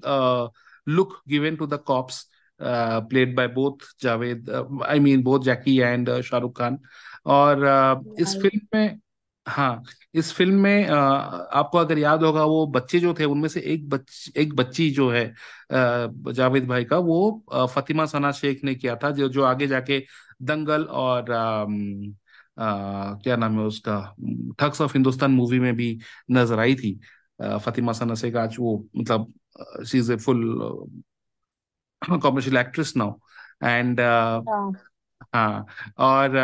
look 0.88 1.22
given 1.30 1.56
to 1.56 1.68
the 1.68 1.80
cops 1.88 2.26
played 2.60 3.36
by 3.36 3.48
both 3.48 3.88
Javed 4.02 4.50
I 4.88 5.00
mean 5.00 5.24
both 5.24 5.40
Jackie 5.44 5.78
and 5.80 6.10
Shahrukh 6.22 6.58
Khan. 6.60 6.80
और 7.26 7.56
uh, 7.58 8.22
इस 8.22 8.36
फ़िल्म 8.42 8.60
में 8.74 9.00
हाँ 9.46 9.84
इस 10.14 10.32
फ़िल्म 10.34 10.60
में 10.62 10.86
आपको 10.88 11.78
अगर 11.78 11.98
याद 11.98 12.24
होगा 12.24 12.44
वो 12.44 12.66
बच्चे 12.68 13.00
जो 13.00 13.14
थे 13.14 13.26
उनमें 13.26 13.48
से 13.50 13.60
एक 13.74 13.90
बच 13.90 14.32
एक 14.38 14.56
बच्ची 14.56 14.90
जो 14.92 15.10
है 15.12 15.26
जावेद 16.34 16.68
भाई 16.68 16.86
का 16.86 16.98
वो 17.00 17.46
फतिमा 17.76 18.06
सना 18.06 18.32
शेख 18.32 18.64
ने 18.64 18.76
किया 18.76 18.96
था 18.96 19.12
जो 19.12 19.30
जो 19.30 19.44
आगे 19.44 19.68
जाके 19.68 20.00
दंगल 20.42 20.84
और 20.84 21.32
अम, 21.32 22.12
अ, 22.58 23.20
क्या 23.24 23.36
नाम 23.36 23.60
है 23.60 23.66
उसका 23.66 24.00
ठग्स 24.60 24.82
ऑफ़ 24.82 24.94
हिंदुस्तान 24.94 25.32
मूवी 25.32 25.60
में 25.60 25.76
भी 25.76 25.98
नज़र 26.32 26.60
आई 26.60 26.76
थी। 26.76 27.00
फतिमा 27.66 27.94
सना 27.94 28.16
शेख 28.16 28.36
आज 28.36 28.56
वो 28.60 28.78
मतलब 28.98 29.34
she 29.86 29.98
is 29.98 30.12
a 30.14 30.16
full 30.18 30.44
commercial 32.22 32.58
actress 32.58 32.94
now 32.98 33.14
and 33.64 34.00
हाँ। 35.36 35.66
और 35.98 36.38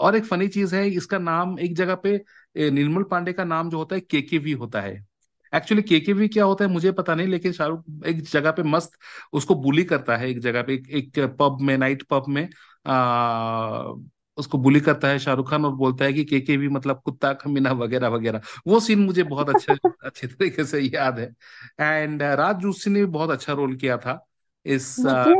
और 0.00 0.16
एक 0.16 0.24
फनी 0.24 0.48
चीज़ 0.48 0.76
है 0.76 0.88
इसका 0.90 1.18
नाम 1.18 1.58
एक 1.58 1.76
जगह 1.76 1.94
पे 1.94 2.24
निर्मल 2.70 3.02
पांडे 3.02 3.32
का 3.32 3.44
नाम 3.44 3.70
जो 3.70 3.78
होता 3.78 3.94
है 3.94 4.00
केकेवी 4.00 4.52
होता 4.52 4.80
है। 4.80 5.06
एक्चुअली 5.54 5.82
केकेवी 5.82 6.28
क्या 6.28 6.44
होता 6.44 6.64
है 6.64 6.70
मुझे 6.70 6.92
पता 6.92 7.14
नहीं 7.14 7.26
लेकिन 7.26 7.52
शाहरुख 7.52 7.84
एक 8.06 8.22
जगह 8.22 8.50
पे 8.50 8.62
मस्त 8.62 8.90
उसको 9.32 9.54
बुली 9.54 9.84
करता 9.84 10.16
है 10.16 10.30
एक 10.30 10.40
जगह 10.40 10.62
पे 10.62 10.74
एक, 10.74 10.88
एक 10.88 11.36
पब 11.40 11.58
में 11.60 11.78
नाइट 11.78 12.02
पब 12.10 12.24
में 12.28 12.48
आ, 12.86 13.92
उसको 14.36 14.58
बुली 14.58 14.80
करता 14.80 15.08
है 15.08 15.18
शाहरुख 15.18 15.50
खान 15.50 15.64
और 15.64 15.72
बोलता 15.74 16.04
है 16.04 16.12
कि 16.12 16.24
के 16.24 16.40
केकेवी 16.40 16.68
मतलब 16.68 17.02
कुत्ता 17.04 17.32
खमीना 17.32 17.72
वगैरह 17.72 18.08
वगैरह। 18.08 18.40
वो 18.66 18.80
सीन 18.80 18.98
मुझे 19.04 19.22
बहुत 19.22 19.48
अच्छे 19.48 19.74
अच्छे 20.04 20.26
तरीके 20.26 20.64
से 20.64 20.80
याद 20.80 21.18
है। 21.18 21.32
एंड 21.80 22.22
राज 22.22 22.56
जोशी 22.56 22.90
ने 22.90 23.00
भी 23.00 23.06
बहुत 23.06 23.30
अच्छा 23.30 23.52
रोल 23.52 23.76
किया 23.76 23.96
था 23.98 24.26
इस 24.66 25.02
मुझे 25.04 25.34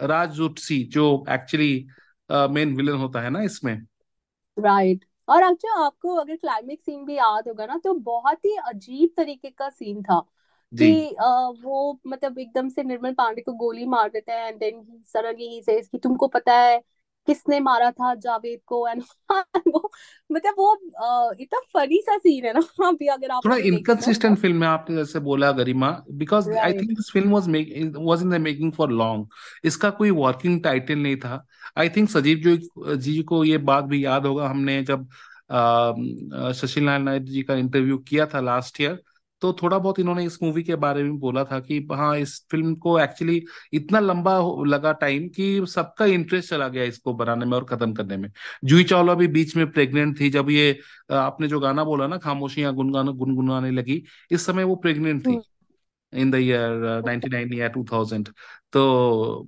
राज 0.00 0.30
जोशी 0.30 0.84
जो 0.84 1.24
एक्चुअली 1.30 1.86
मेन 2.30 2.74
विलन 2.76 2.96
होता 2.98 3.20
है 3.20 3.30
ना 3.30 3.42
इसमें 3.44 3.74
राइट 4.56 4.98
right. 4.98 5.08
और 5.28 5.42
अच्छा 5.42 5.74
आपको 5.84 6.14
अगर 6.16 6.36
क्लाइमेक्स 6.36 6.84
सीन 6.84 7.04
भी 7.04 7.14
याद 7.16 7.48
होगा 7.48 7.66
ना 7.66 7.76
तो 7.78 7.92
बहुत 8.00 8.44
ही 8.44 8.54
अजीब 8.64 9.10
तरीके 9.16 9.50
का 9.50 9.68
सीन 9.70 10.02
था 10.02 10.20
जी 10.72 10.90
कि 10.94 11.08
अ, 11.10 11.24
वो 11.58 12.00
मतलब 12.06 12.38
एकदम 12.38 12.68
से 12.70 12.82
निर्मल 12.82 13.12
पांडे 13.14 13.42
को 13.42 13.52
गोली 13.56 13.86
मार 13.88 14.08
देते 14.10 14.32
हैं 14.32 14.48
and 14.48 14.58
then 14.60 14.82
suddenly 15.06 15.48
he 15.48 15.62
says 15.62 15.88
कि 15.88 15.98
तुमको 15.98 16.28
पता 16.28 16.54
है 16.58 16.76
किसने 17.26 17.60
मारा 17.60 17.90
था 17.90 18.14
जावेद 18.14 18.60
को 18.66 18.88
एंड 18.88 19.02
वो 19.68 19.90
मतलब 20.32 20.54
वो 20.58 20.76
इतना 21.40 21.60
फनी 21.74 22.00
सा 22.00 22.18
सीन 22.18 22.44
है 22.44 22.52
ना 22.52 22.60
अभी 22.88 23.06
अगर 23.06 23.30
आप 23.30 23.42
थोड़ा 23.44 23.56
इनकंसिस्टेंट 23.56 24.38
फ़िल्म 24.38 24.62
है 24.62 24.68
आपने 24.68 24.96
जैसे 24.96 25.18
बोला 25.18 25.52
Garima 25.52 26.02
because 26.10 26.50
I 26.50 26.72
think 26.72 26.90
this 26.90 27.10
film 27.12 27.30
was 27.30 27.48
make 27.48 27.92
was 27.96 28.22
in 28.22 28.30
the 28.30 28.34
making 28.34 28.72
for 28.72 28.90
long 28.90 29.26
इसका 29.64 29.90
कोई 29.90 30.10
वर्किंग 30.10 30.62
टाइटल 30.62 30.98
नहीं 30.98 31.16
था। 31.16 31.46
आई 31.78 31.88
थिंक 31.88 32.10
सजीव 32.10 32.38
जो 32.38 32.56
जी 32.96 33.22
को 33.22 33.44
ये 33.44 33.58
बात 33.58 33.84
भी 33.84 34.04
याद 34.04 34.26
होगा 34.26 34.48
हमने 34.48 34.82
जब 34.82 35.08
नारायण 35.50 37.02
नायडू 37.02 37.26
जी 37.26 37.42
का 37.42 37.54
इंटरव्यू 37.54 37.98
किया 37.98 38.26
था 38.26 38.40
लास्ट 38.40 38.80
ईयर 38.80 39.02
तो 39.44 39.52
थोड़ा 39.52 39.78
बहुत 39.78 39.98
इन्होंने 39.98 40.24
इस 40.26 40.38
मूवी 40.42 40.62
के 40.62 40.74
बारे 40.76 41.02
में 41.02 41.18
बोला 41.18 41.44
था 41.44 41.60
कि 41.60 41.88
हाँ 41.92 42.16
इस 42.18 42.46
फ़िल्म 42.50 42.74
को 42.76 42.98
एक्चुअली 43.00 43.42
इतना 43.72 44.00
लंबा 44.00 44.38
लगा 44.66 44.92
टाइम 44.92 45.28
कि 45.28 45.66
सबका 45.68 46.04
इंटरेस्ट 46.06 46.50
चला 46.50 46.68
गया 46.68 46.84
इसको 46.84 47.14
बनाने 47.14 47.46
में 47.46 47.52
और 47.52 47.64
खत्म 47.64 47.94
करने 47.94 48.16
में। 48.16 48.30
जूही 48.64 48.84
चावला 48.84 49.14
भी 49.14 49.26
बीच 49.28 49.56
में 49.56 49.70
प्रेग्नेंट 49.72 50.20
थी 50.20 50.30
जब 50.30 50.50
ये 50.50 50.78
आपने 51.12 51.48
जो 51.48 51.60
गाना 51.60 51.84
बोला 51.84 52.06
ना 52.06 52.18
खामोशियाँ 52.18 52.74
गुनगाना 52.74 53.10
गुनगुनाने 53.12 53.70
लगी 53.70 54.02
इस 54.30 54.46
समय 54.46 54.64
वो 54.64 54.76
प्रेग्नेंट 54.76 55.28
थी 55.28 55.42
इन 56.12 56.30
द 56.30 56.34
ईयर 56.34 57.02
99 57.02 57.54
या 57.54 57.68
2000 57.68 58.32
तो 58.72 58.82
अ, 59.42 59.46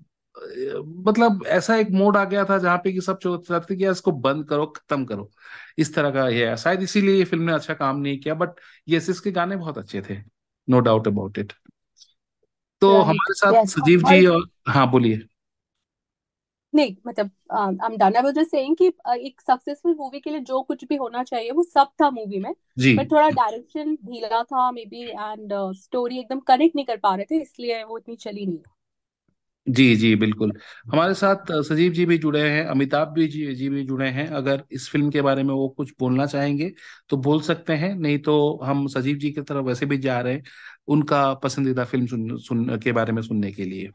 मतलब 1.06 1.44
ऐसा 1.48 1.76
एक 1.76 1.90
मोड 1.92 2.16
आ 2.16 2.24
गया 2.24 2.44
था 2.44 2.58
जहाँ 2.58 2.78
पे 2.84 2.92
कि 2.92 3.00
सब 3.00 3.18
चाहते 3.18 3.60
थे 3.70 3.76
कि 3.76 3.90
इसको 3.90 4.12
बंद 4.12 4.44
करो 4.48 4.66
खत्म 4.68 5.04
करो। 5.04 5.30
इस 5.78 5.94
तरह 5.94 6.10
का 6.10 6.28
ये 6.28 6.46
है। 6.48 6.56
शायद 6.56 6.82
इसीलिए 6.82 7.14
ये 7.16 7.24
फ़िल्म 7.24 7.44
ने 7.44 7.52
अच्छा 7.52 7.74
काम 7.74 8.00
नहीं 8.00 8.18
किया 8.20 8.34
बट 8.34 8.60
यस 8.88 9.08
इसके 9.10 9.30
गाने 9.32 9.56
बहुत 9.56 9.78
अच्छे 9.78 10.02
थे। 10.10 10.18
नो 10.68 10.80
डाउट 10.80 11.08
अबाउट 11.08 11.38
इट 11.38 11.52
तो 12.82 12.92
हमारे 12.92 13.34
साथ 13.34 13.64
सजीव 13.68 14.02
जी 14.02 14.26
और 14.26 14.46
हाँ 14.68 14.90
बोलिए। 14.90 15.22
नहीं 16.74 16.94
मतलब 17.06 17.30
I 17.52 17.86
am 17.86 17.96
done 17.96 18.16
I 18.16 18.22
was 18.22 18.34
just 18.34 18.50
saying 18.50 18.76
कि 18.76 18.86
एक 18.86 19.40
सक्सेसफुल 19.40 19.94
मूवी 19.98 20.20
के 20.20 20.30
लिए 20.30 20.40
जो 20.42 20.62
कुछ 20.62 20.84
भी 20.84 20.96
होना 20.96 21.22
चाहिए 21.24 21.50
वो 21.50 21.62
सब 21.64 21.88
था 22.00 22.10
मूवी 22.10 22.38
में। 22.38 22.52
बट 22.96 23.10
थोड़ा 23.12 23.28
डायरेक्शन 23.30 23.94
ढीला 24.04 24.42
था 24.42 24.70
मे 24.70 24.84
बी 24.86 25.02
एंड 25.02 25.52
स्टोरी 25.76 26.18
एकदम 26.18 26.40
कनेक्ट 26.48 26.76
नहीं 26.76 26.86
कर 26.86 26.96
पा 26.96 27.14
रहे 27.14 27.24
थे 27.30 27.40
इसलिए 27.42 27.82
वो 27.84 27.98
इतनी 27.98 28.16
चली 28.16 28.46
नहीं। 28.46 28.58
जी 29.66 29.94
जी 29.96 30.14
बिल्कुल। 30.16 30.52
हमारे 30.86 31.14
साथ 31.14 31.50
सजीव 31.64 31.92
जी 31.92 32.04
भी 32.06 32.16
जुड़े 32.18 32.40
हैं 32.42 32.64
अमिताभ 32.66 33.08
भी 33.14 33.26
जी, 33.28 33.54
जी 33.54 33.68
भी 33.68 33.82
जुड़े 33.84 34.08
हैं। 34.10 34.26
अगर 34.30 34.62
इस 34.72 34.88
फ़िल्म 34.90 35.10
के 35.10 35.22
बारे 35.22 35.42
में 35.42 35.52
वो 35.54 35.68
कुछ 35.70 35.92
बोलना 36.00 36.26
चाहेंगे 36.26 36.70
तो 37.10 37.16
बोल 37.18 37.40
सकते 37.42 37.72
हैं 37.76 37.94
नहीं 37.96 38.18
तो 38.20 38.36
हम 38.64 38.86
सजीव 38.88 39.16
जी 39.18 39.30
की 39.32 39.42
तरफ़ 39.42 39.64
वैसे 39.66 39.86
भी 39.86 39.98
जा 40.00 40.20
रहे 40.20 40.34
हैं 40.34 40.42
उनका 40.88 41.32
पसंदीदा 41.36 41.84
फ़िल्म 41.84 42.06
सुन, 42.06 42.36
सुन 42.38 42.78
के 42.80 42.92
बारे 42.92 43.12
में 43.12 43.22
सुनने 43.22 43.52
के 43.52 43.64
लिए। 43.64 43.90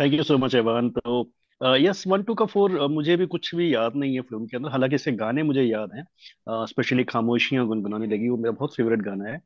Thank 0.00 0.12
you 0.14 0.22
so 0.22 0.36
much 0.38 0.54
Evan 0.54 0.88
तो 0.90 1.30
यस 1.78 2.02
वन 2.06 2.22
टू 2.22 2.34
का 2.34 2.44
फोर 2.46 2.72
मुझे 2.90 3.16
भी 3.16 3.26
कुछ 3.26 3.54
भी 3.54 3.72
याद 3.74 3.94
नहीं 3.96 4.14
है 4.14 4.20
फ़िल्म 4.20 4.46
के 4.46 4.56
अंदर। 4.56 4.70
हालाँकि 4.70 4.94
इसके 4.94 5.12
गाने 5.14 5.42
मुझे 5.42 5.62
याद 5.62 5.92
हैं। 5.94 6.04
स्पेशली 6.66 7.04
खामोशियाँ 7.04 7.66
गुनगुनाने 7.66 8.06
लगी 8.06 8.28
वो 8.28 8.36
मेरा 8.36 8.50
बहुत 8.52 8.74
फेवरेट 8.76 9.00
गाना 9.02 9.28
है। 9.28 9.40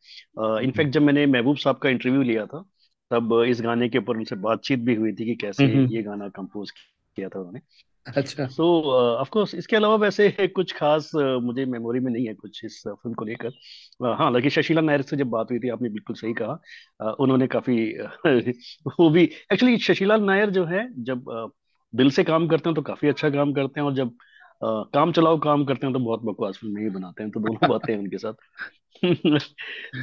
इनफैक्ट 0.64 0.91
जब 0.93 1.02
मैंने 1.02 1.26
महबूब 1.29 1.57
साहब 1.59 1.79
का 1.79 1.88
इंटरव्यू 1.91 2.23
लिया 2.23 2.47
था 2.47 2.64
तब 3.12 3.45
इस 3.49 3.61
गाने 3.62 3.88
के 3.88 3.99
ऊपर 3.99 4.16
उनसे 4.16 4.37
बातचीत 4.37 4.78
भी 4.78 4.95
हुई 4.95 5.12
थी 5.12 5.25
कि 5.25 5.35
कैसे 5.35 5.64
हम्म 5.64 5.95
ये 5.95 6.02
गाना 6.02 6.28
कंपोज 6.28 6.71
किया 6.71 7.28
था 7.28 7.38
उन्होंने। 7.38 7.61
अच्छा। 8.07 8.47
सो 8.47 8.83
ऑफ़ 8.92 9.31
कोर्स 9.31 9.54
इसके 9.54 9.76
अलावा 9.76 9.95
वैसे 9.95 10.31
कुछ 10.49 10.73
खास 10.73 11.11
uh, 11.16 11.42
मुझे 11.42 11.64
मेमोरी 11.64 12.00
में 12.00 12.12
नहीं 12.12 12.26
है 12.26 12.35
कुछ 12.35 12.64
इस 12.64 12.83
फ़िल्म 12.88 13.14
को 13.14 13.25
लेकर। 13.25 13.49
Uh, 13.49 14.19
हाँ 14.19 14.31
लकी 14.31 14.50
शशीला 14.50 14.81
नायर 14.81 15.02
से 15.02 15.16
जब 15.16 15.26
बात 15.26 15.50
हुई 15.50 15.59
थी 15.59 15.69
आपने 15.69 15.88
बिल्कुल 15.88 16.16
सही 16.16 16.33
कहा। 16.33 16.61
Uh, 17.02 17.16
उन्होंने 17.21 17.47
काफ़ी 17.47 17.99
वो 19.00 19.11
भी 19.11 19.25
एक्चुअली 19.52 19.78
शशीला 19.78 20.16
नायर 20.16 20.50
जो 20.50 20.64
है 20.64 21.04
जब 21.04 21.25
uh, 21.25 21.50
दिल 21.95 22.11
से 22.11 22.25
काम 22.25 22.49
करते 22.49 22.69
हैं 22.69 22.75
तो 22.75 22.83
काफ़ी 22.83 23.09
अच्छा 23.09 23.31
काम 23.31 23.52
करते 23.52 23.81
हैं 23.81 23.87
और 23.87 23.95
जब 23.95 24.09
uh, 24.09 24.92
काम 24.95 25.12
चलाओ 25.12 25.38
काम 25.38 25.64
करते 25.64 25.87
हैं 25.87 25.92
तो 25.95 26.00
बहुत 26.00 26.23
बकवास 26.23 26.57
फ़िल्म 26.57 26.75
नहीं 26.75 26.90
बनाते 26.90 27.23
हैं। 27.23 27.33
तो 27.33 27.40
दोनों 27.40 27.69
बातें 27.71 27.92
हैं 27.92 28.00
उनके 28.00 28.19
साथ। 28.19 28.33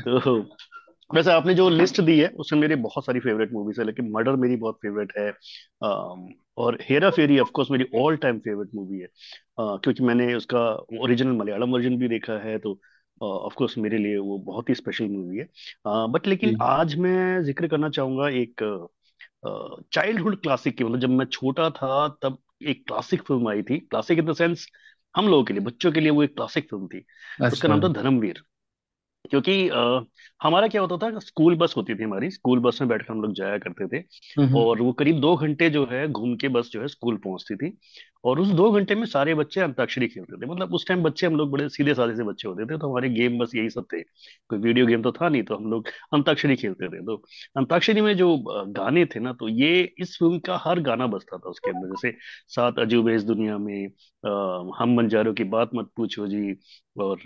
तो 0.03 0.41
वैसे 1.09 1.31
आपने 1.31 1.53
जो 1.53 1.69
लिस्ट 1.69 2.01
दी 2.01 2.19
है 2.19 2.27
उसमें 2.37 2.59
मेरी 2.59 2.75
बहुत 2.75 3.05
सारी 3.05 3.19
फेवरेट 3.19 3.53
मूवीज़ 3.53 3.79
है 3.81 3.85
लेकिन 3.85 4.11
मर्डर 4.11 4.35
मेरी 4.35 4.55
बहुत 4.55 4.75
फेवरेट 4.75 5.13
है 5.17 5.31
और 6.57 6.77
हेरा 6.81 7.09
फेरी 7.09 7.39
ऑफ़ 7.39 7.51
कोर्स 7.51 7.71
मेरी 7.71 7.85
ऑल 7.95 8.17
टाइम 8.17 8.39
फेवरेट 8.39 8.69
मूवी 8.75 8.99
है 8.99 9.07
क्योंकि 9.59 10.03
मैंने 10.03 10.33
उसका 10.33 10.59
ओरिजिनल 11.01 11.31
मलयालम 11.31 11.71
वर्जन 11.71 11.97
भी 11.97 12.07
देखा 12.07 12.37
है 12.39 12.57
तो 12.59 12.79
ऑफ़ 13.21 13.55
कोर्स 13.55 13.77
मेरे 13.77 13.97
लिए 13.97 14.17
वो 14.17 14.37
बहुत 14.39 14.69
ही 14.69 14.75
स्पेशल 14.75 15.05
मूवी 15.05 15.37
है। 15.37 15.47
बट 16.07 16.27
लेकिन 16.27 16.57
आज 16.61 16.95
मैं 16.95 17.43
ज़िक्र 17.43 17.67
करना 17.67 17.89
चाहूँगा 17.89 18.29
एक 18.29 18.63
चाइल्डहुड 19.93 20.41
क्लासिक 20.41 20.77
की 20.77 20.83
मतलब 20.83 20.99
जब 20.99 21.09
मैं 21.09 21.25
छोटा 21.25 21.69
था 21.69 22.07
तब 22.23 22.37
एक 22.67 22.83
क्लासिक 22.87 23.21
फ़िल्म 23.21 23.49
आई 23.49 23.61
थी 23.63 23.77
क्लासिक 23.79 24.19
इन 24.19 24.25
द 24.25 24.33
सेंस 24.33 24.67
हम 25.15 25.27
लोगों 25.27 25.43
के 25.43 25.53
लिए 25.53 25.63
बच्चों 25.63 25.91
के 25.91 25.99
लिए 25.99 26.09
वो 26.09 26.23
एक 26.23 26.35
क्लासिक 26.35 26.69
फ़िल्म 26.69 26.87
थी 26.87 26.99
उसका 27.41 27.45
अच्छा। 27.45 27.67
नाम 27.67 27.81
था 27.83 27.87
धर्मवीर। 27.93 28.41
क्योंकि 29.25 29.69
आ, 29.69 29.99
हमारा 30.43 30.67
क्या 30.67 30.81
होता 30.81 30.97
था 30.97 31.19
स्कूल 31.19 31.55
बस 31.55 31.73
होती 31.77 31.95
थी 31.95 32.03
हमारी 32.03 32.29
स्कूल 32.31 32.59
बस 32.59 32.77
में 32.81 32.87
बैठकर 32.89 33.13
हम 33.13 33.21
लोग 33.21 33.33
जाया 33.33 33.57
करते 33.57 33.87
थे 33.87 34.03
हम्म। 34.41 34.57
और 34.57 34.81
वो 34.81 34.93
करीब 34.93 35.19
दो 35.19 35.35
घंटे 35.35 35.69
जो 35.69 35.85
है 35.85 36.07
घूम 36.07 36.35
के 36.35 36.47
बस 36.47 36.69
जो 36.73 36.81
है 36.81 36.87
स्कूल 36.87 37.17
पहुँचती 37.17 37.55
थी। 37.55 37.77
और 38.23 38.39
उस 38.39 38.47
दो 38.53 38.69
घंटे 38.71 38.95
में 38.95 39.05
सारे 39.07 39.33
बच्चे 39.35 39.61
अंताक्षरी 39.61 40.07
खेलते 40.07 40.37
थे। 40.37 40.45
मतलब 40.47 40.73
उस 40.73 40.85
टाइम 40.87 41.03
बच्चे 41.03 41.25
हम 41.27 41.35
लोग 41.35 41.51
बड़े 41.51 41.67
सीधे 41.69 41.93
साधे 41.95 42.15
से 42.15 42.23
बच्चे 42.23 42.47
होते 42.47 42.65
थे 42.65 42.77
तो 42.77 42.89
हमारे 42.89 43.09
गेम 43.09 43.37
बस 43.39 43.51
यही 43.55 43.69
सब 43.69 43.85
थे। 43.93 44.01
कोई 44.49 44.59
वीडियो 44.59 44.85
गेम 44.87 45.01
तो 45.03 45.11
था 45.11 45.29
नहीं 45.29 45.43
तो 45.43 45.55
हम 45.55 45.69
लोग 45.71 45.87
अंताक्षरी 46.13 46.55
खेलते 46.55 46.87
थे। 46.89 47.01
तो 47.05 47.15
अंताक्षरी 47.57 48.01
में 48.01 48.15
जो 48.17 48.35
गाने 48.69 49.05
थे 49.15 49.19
ना 49.19 49.33
तो 49.33 49.47
ये 49.49 49.81
इस 49.99 50.15
फ़िल्म 50.19 50.39
का 50.47 50.57
हर 50.65 50.79
गाना 50.81 51.07
बजता 51.07 51.37
था 51.37 51.49
उसके 51.49 51.71
अंदर। 51.71 51.89
जैसे 51.89 52.17
सात 52.55 52.79
अजूबे 52.79 53.15
इस 53.15 53.23
दुनिया 53.25 53.57
में 53.59 53.87
अ, 54.23 54.29
हम 54.79 54.95
बंजारों 54.97 55.33
की 55.33 55.43
बात 55.45 55.69
मत 55.75 55.89
पूछो 55.97 56.27
जी 56.27 56.55
और 56.95 57.19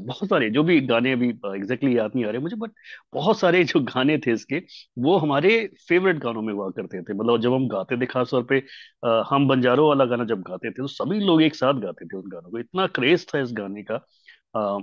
बहुत 0.00 0.28
सारे 0.28 0.48
जो 0.50 0.62
भी 0.64 0.80
गाने 0.82 1.12
अभी 1.12 1.28
एग्जैक्टली 1.46 1.96
याद 1.96 2.12
नहीं 2.14 2.24
आ 2.26 2.30
रहे 2.30 2.40
मुझे 2.42 2.56
बट 2.56 2.70
बहुत 3.14 3.38
सारे 3.38 3.62
जो 3.64 3.80
गाने 3.84 4.16
थे 4.18 4.32
इसके 4.32 4.58
वो 4.98 5.16
हमारे 5.18 5.50
फेवरेट 5.88 6.18
गानों 6.18 6.42
में 6.42 6.52
हुआ 6.54 6.68
करते 6.70 7.02
थे। 7.02 7.14
मतलब 7.14 7.40
जब 7.40 7.52
हम 7.54 7.68
गाते 7.68 7.96
थे 8.00 8.06
खासतौर 8.06 8.42
पे 8.44 8.58
अ, 9.04 9.22
हम 9.30 9.48
बंजारों 9.48 9.88
वाला 9.88 10.04
गाना 10.06 10.24
जब 10.24 10.39
गाते 10.42 10.70
थे 10.70 10.74
तो 10.74 10.86
सभी 10.88 11.20
लोग 11.22 11.42
एक 11.42 11.54
साथ 11.54 11.80
गाते 11.82 12.06
थे 12.06 12.16
उस 12.16 12.24
गानों 12.28 12.50
को। 12.50 12.58
इतना 12.58 12.86
क्रेज 12.90 13.26
था 13.28 13.40
इस 13.40 13.52
गाने 13.54 13.82
का। 13.84 13.94
अ, 13.94 14.78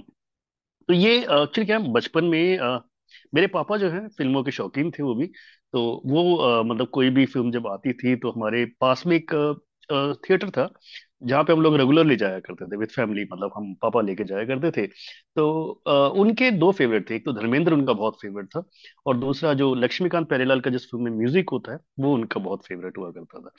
तो 0.89 0.93
ये 0.93 1.15
एक्चुअली 1.19 1.65
क्या 1.65 1.79
बचपन 1.91 2.25
में 2.27 2.57
अ, 2.59 2.79
मेरे 3.33 3.47
पापा 3.49 3.77
जो 3.77 3.89
है 3.91 4.07
फ़िल्मों 4.09 4.43
के 4.43 4.51
शौकीन 4.51 4.91
थे 4.91 5.03
वो 5.03 5.15
भी 5.15 5.27
तो 5.73 5.81
वो 6.05 6.35
अ, 6.37 6.63
मतलब 6.63 6.87
कोई 6.91 7.09
भी 7.11 7.25
फ़िल्म 7.27 7.51
जब 7.51 7.67
आती 7.67 7.93
थी 7.95 8.15
तो 8.17 8.31
हमारे 8.31 8.65
पास 8.81 9.05
में 9.07 9.15
एक 9.17 9.33
थिएटर 10.21 10.49
था 10.51 10.67
जहाँ 11.23 11.43
पे 11.43 11.53
हम 11.53 11.61
लोग 11.61 11.75
रेगुलरली 11.77 12.15
जाया 12.15 12.39
करते 12.39 12.65
थे 12.67 12.77
विद 12.77 12.89
फैमिली 12.91 13.23
मतलब 13.25 13.51
हम 13.55 13.73
पापा 13.81 14.01
लेके 14.01 14.23
जाया 14.23 14.45
करते 14.45 14.71
थे। 14.73 14.85
तो 14.87 15.45
अ, 15.87 15.91
उनके 16.15 16.49
दो 16.53 16.71
फेवरेट 16.73 17.09
थे 17.09 17.15
एक 17.15 17.25
तो 17.25 17.33
धर्मेंद्र 17.33 17.73
उनका 17.73 17.93
बहुत 17.93 18.17
फेवरेट 18.21 18.47
था 18.49 18.63
और 19.05 19.17
दूसरा 19.17 19.53
जो 19.55 19.73
लक्ष्मीकांत 19.75 20.27
प्यारेलाल 20.29 20.61
का 20.61 20.69
जिस 20.71 20.85
फ़िल्म 20.85 21.03
में 21.05 21.11
म्यूज़िक 21.13 21.49
होता 21.51 21.71
है 21.73 21.79
वो 21.99 22.13
उनका 22.13 22.39
बहुत 22.41 22.65
फेवरेट 22.65 22.97
हुआ 22.97 23.11
करता 23.11 23.39
था। 23.39 23.49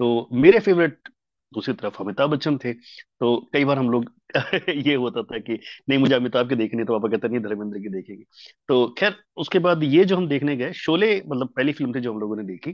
तो 0.00 0.28
मेरे 0.34 0.60
फेवरेट 0.60 1.08
दूसरी 1.54 1.74
तरफ़ 1.74 2.02
अमिताभ 2.02 2.30
बच्चन 2.30 2.58
थे 2.58 2.72
तो 2.72 3.36
कई 3.52 3.64
बार 3.64 3.78
हम 3.78 3.90
लोग 3.90 4.10
ये 4.68 4.94
होता 4.96 5.22
था 5.24 5.38
कि 5.40 5.58
नहीं 5.88 5.98
मुझे 5.98 6.14
अमिताभ 6.14 6.48
के 6.48 6.56
देखने 6.56 6.84
तो 6.84 6.98
पापा 6.98 7.08
कहते 7.08 7.28
नहीं 7.28 7.40
धर्मेंद्र 7.40 7.78
की 7.78 7.88
देखेंगे। 7.90 8.24
तो 8.68 8.86
खैर 8.98 9.14
उसके 9.36 9.58
बाद 9.60 9.82
ये 9.84 10.04
जो 10.04 10.16
हम 10.16 10.28
देखने 10.28 10.56
गए 10.56 10.72
शोले 10.76 11.14
मतलब 11.22 11.48
पहली 11.48 11.72
फ़िल्म 11.72 11.94
थी 11.94 12.00
जो 12.00 12.12
हम 12.12 12.18
लोगों 12.20 12.36
ने 12.36 12.44
देखी 12.44 12.70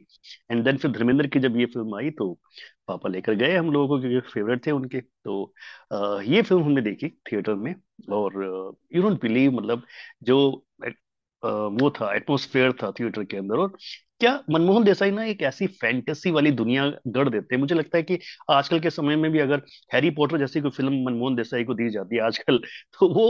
एंड 0.50 0.64
देन 0.64 0.76
फिर 0.76 0.90
धर्मेंद्र 0.92 1.26
की 1.28 1.40
जब 1.40 1.56
ये 1.56 1.66
फ़िल्म 1.66 1.96
आई 1.96 2.10
तो 2.12 2.32
पापा 2.88 3.08
लेकर 3.08 3.34
गए 3.34 3.56
हम 3.56 3.70
लोगों 3.72 3.88
को 3.88 4.00
क्योंकि 4.00 4.28
फेवरेट 4.30 4.66
थे 4.66 4.70
उनके 4.72 5.00
तो 5.00 5.42
अ, 5.92 6.20
ये 6.22 6.42
फ़िल्म 6.42 6.62
हमने 6.64 6.82
देखी 6.82 7.08
थिएटर 7.28 7.54
में 7.56 7.74
और 8.12 8.42
यू 8.94 9.02
डोंट 9.02 9.20
बिलीव 9.22 9.52
मतलब 9.52 9.82
जो 10.22 10.38
वो 11.42 11.90
था 11.90 12.14
एटमोसफेयर 12.16 12.72
था 12.82 12.90
थिएटर 13.00 13.24
के 13.24 13.36
अंदर। 13.36 13.58
और 13.58 13.76
क्या 14.20 14.32
मनमोहन 14.50 14.84
देसाई 14.84 15.10
ना 15.10 15.24
एक 15.24 15.42
ऐसी 15.42 15.66
फैंटेसी 15.68 16.30
वाली 16.30 16.50
दुनिया 16.52 16.86
गढ़ 17.08 17.28
देते 17.28 17.54
हैं। 17.54 17.60
मुझे 17.60 17.74
लगता 17.74 17.96
है 17.98 18.02
कि 18.02 18.18
आजकल 18.50 18.80
के 18.80 18.90
समय 18.90 19.16
में 19.16 19.30
भी 19.32 19.38
अगर 19.38 19.62
हैरी 19.94 20.10
पॉटर 20.18 20.38
जैसी 20.38 20.60
कोई 20.60 20.70
फ़िल्म 20.70 20.92
मनमोहन 21.06 21.34
देसाई 21.36 21.64
को 21.64 21.74
दी 21.74 21.88
जाती 21.90 22.16
है 22.16 22.22
आजकल 22.22 22.58
तो 23.00 23.08
वो 23.14 23.26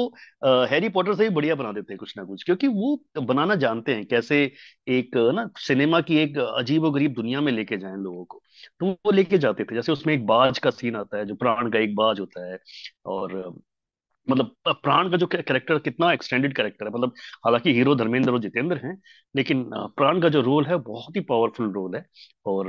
हैरी 0.67 0.89
पॉटर 0.89 1.15
से 1.15 1.29
भी 1.29 1.35
बढ़िया 1.35 1.55
बना 1.55 1.73
देते 1.73 1.93
हैं 1.93 1.99
कुछ 1.99 2.15
ना 2.17 2.25
कुछ। 2.25 2.43
क्योंकि 2.45 2.67
वो 2.69 2.97
बनाना 3.23 3.55
जानते 3.57 3.95
हैं 3.95 4.07
कैसे 4.07 4.43
एक 4.91 5.17
ना 5.35 5.49
सिनेमा 5.59 6.01
की 6.01 6.17
एक 6.19 6.39
अजीब 6.39 6.89
गरीब 6.95 7.13
दुनिया 7.15 7.41
में 7.41 7.53
लेके 7.53 7.77
जाए 7.79 7.97
लोगों 7.97 8.25
को। 8.25 8.43
तो 8.81 8.87
वो 9.07 9.11
लेके 9.13 9.39
जाते 9.39 9.65
थे। 9.65 9.75
जैसे 9.75 9.93
उसमें 9.93 10.15
एक 10.15 10.27
बाज 10.27 10.59
का 10.59 10.71
सीन 10.71 10.97
आता 10.97 11.19
है, 11.19 11.25
जो 11.27 11.35
प्राण 11.37 11.71
का 11.73 11.79
एक 11.79 11.95
बाज 11.97 12.21
होता 12.21 12.51
है। 12.53 12.59
और 13.07 13.37
मतलब 14.29 14.55
प्राण 14.83 15.11
का 15.11 15.17
जो 15.17 15.27
कैरेक्टर 15.27 15.79
कितना 15.79 16.13
एक्सटेंडेड 16.13 16.55
कैरेक्टर 16.57 16.87
है। 16.87 16.93
मतलब 16.93 17.13
हालाँकि 17.45 17.73
हीरो 17.75 17.95
धर्मेंद्र 17.95 18.33
और 18.33 18.41
जितेंद्र 18.41 18.77
हैं, 18.85 18.97
लेकिन 19.35 19.65
प्राण 19.97 20.21
का 20.23 20.29
जो 20.29 20.41
रोल 20.41 20.67
है, 20.67 20.77
बहुत 20.79 21.17
ही 21.17 21.21
पावरफुल 21.23 21.73
रोल 21.73 21.97
है। 21.97 22.05
और 22.47 22.69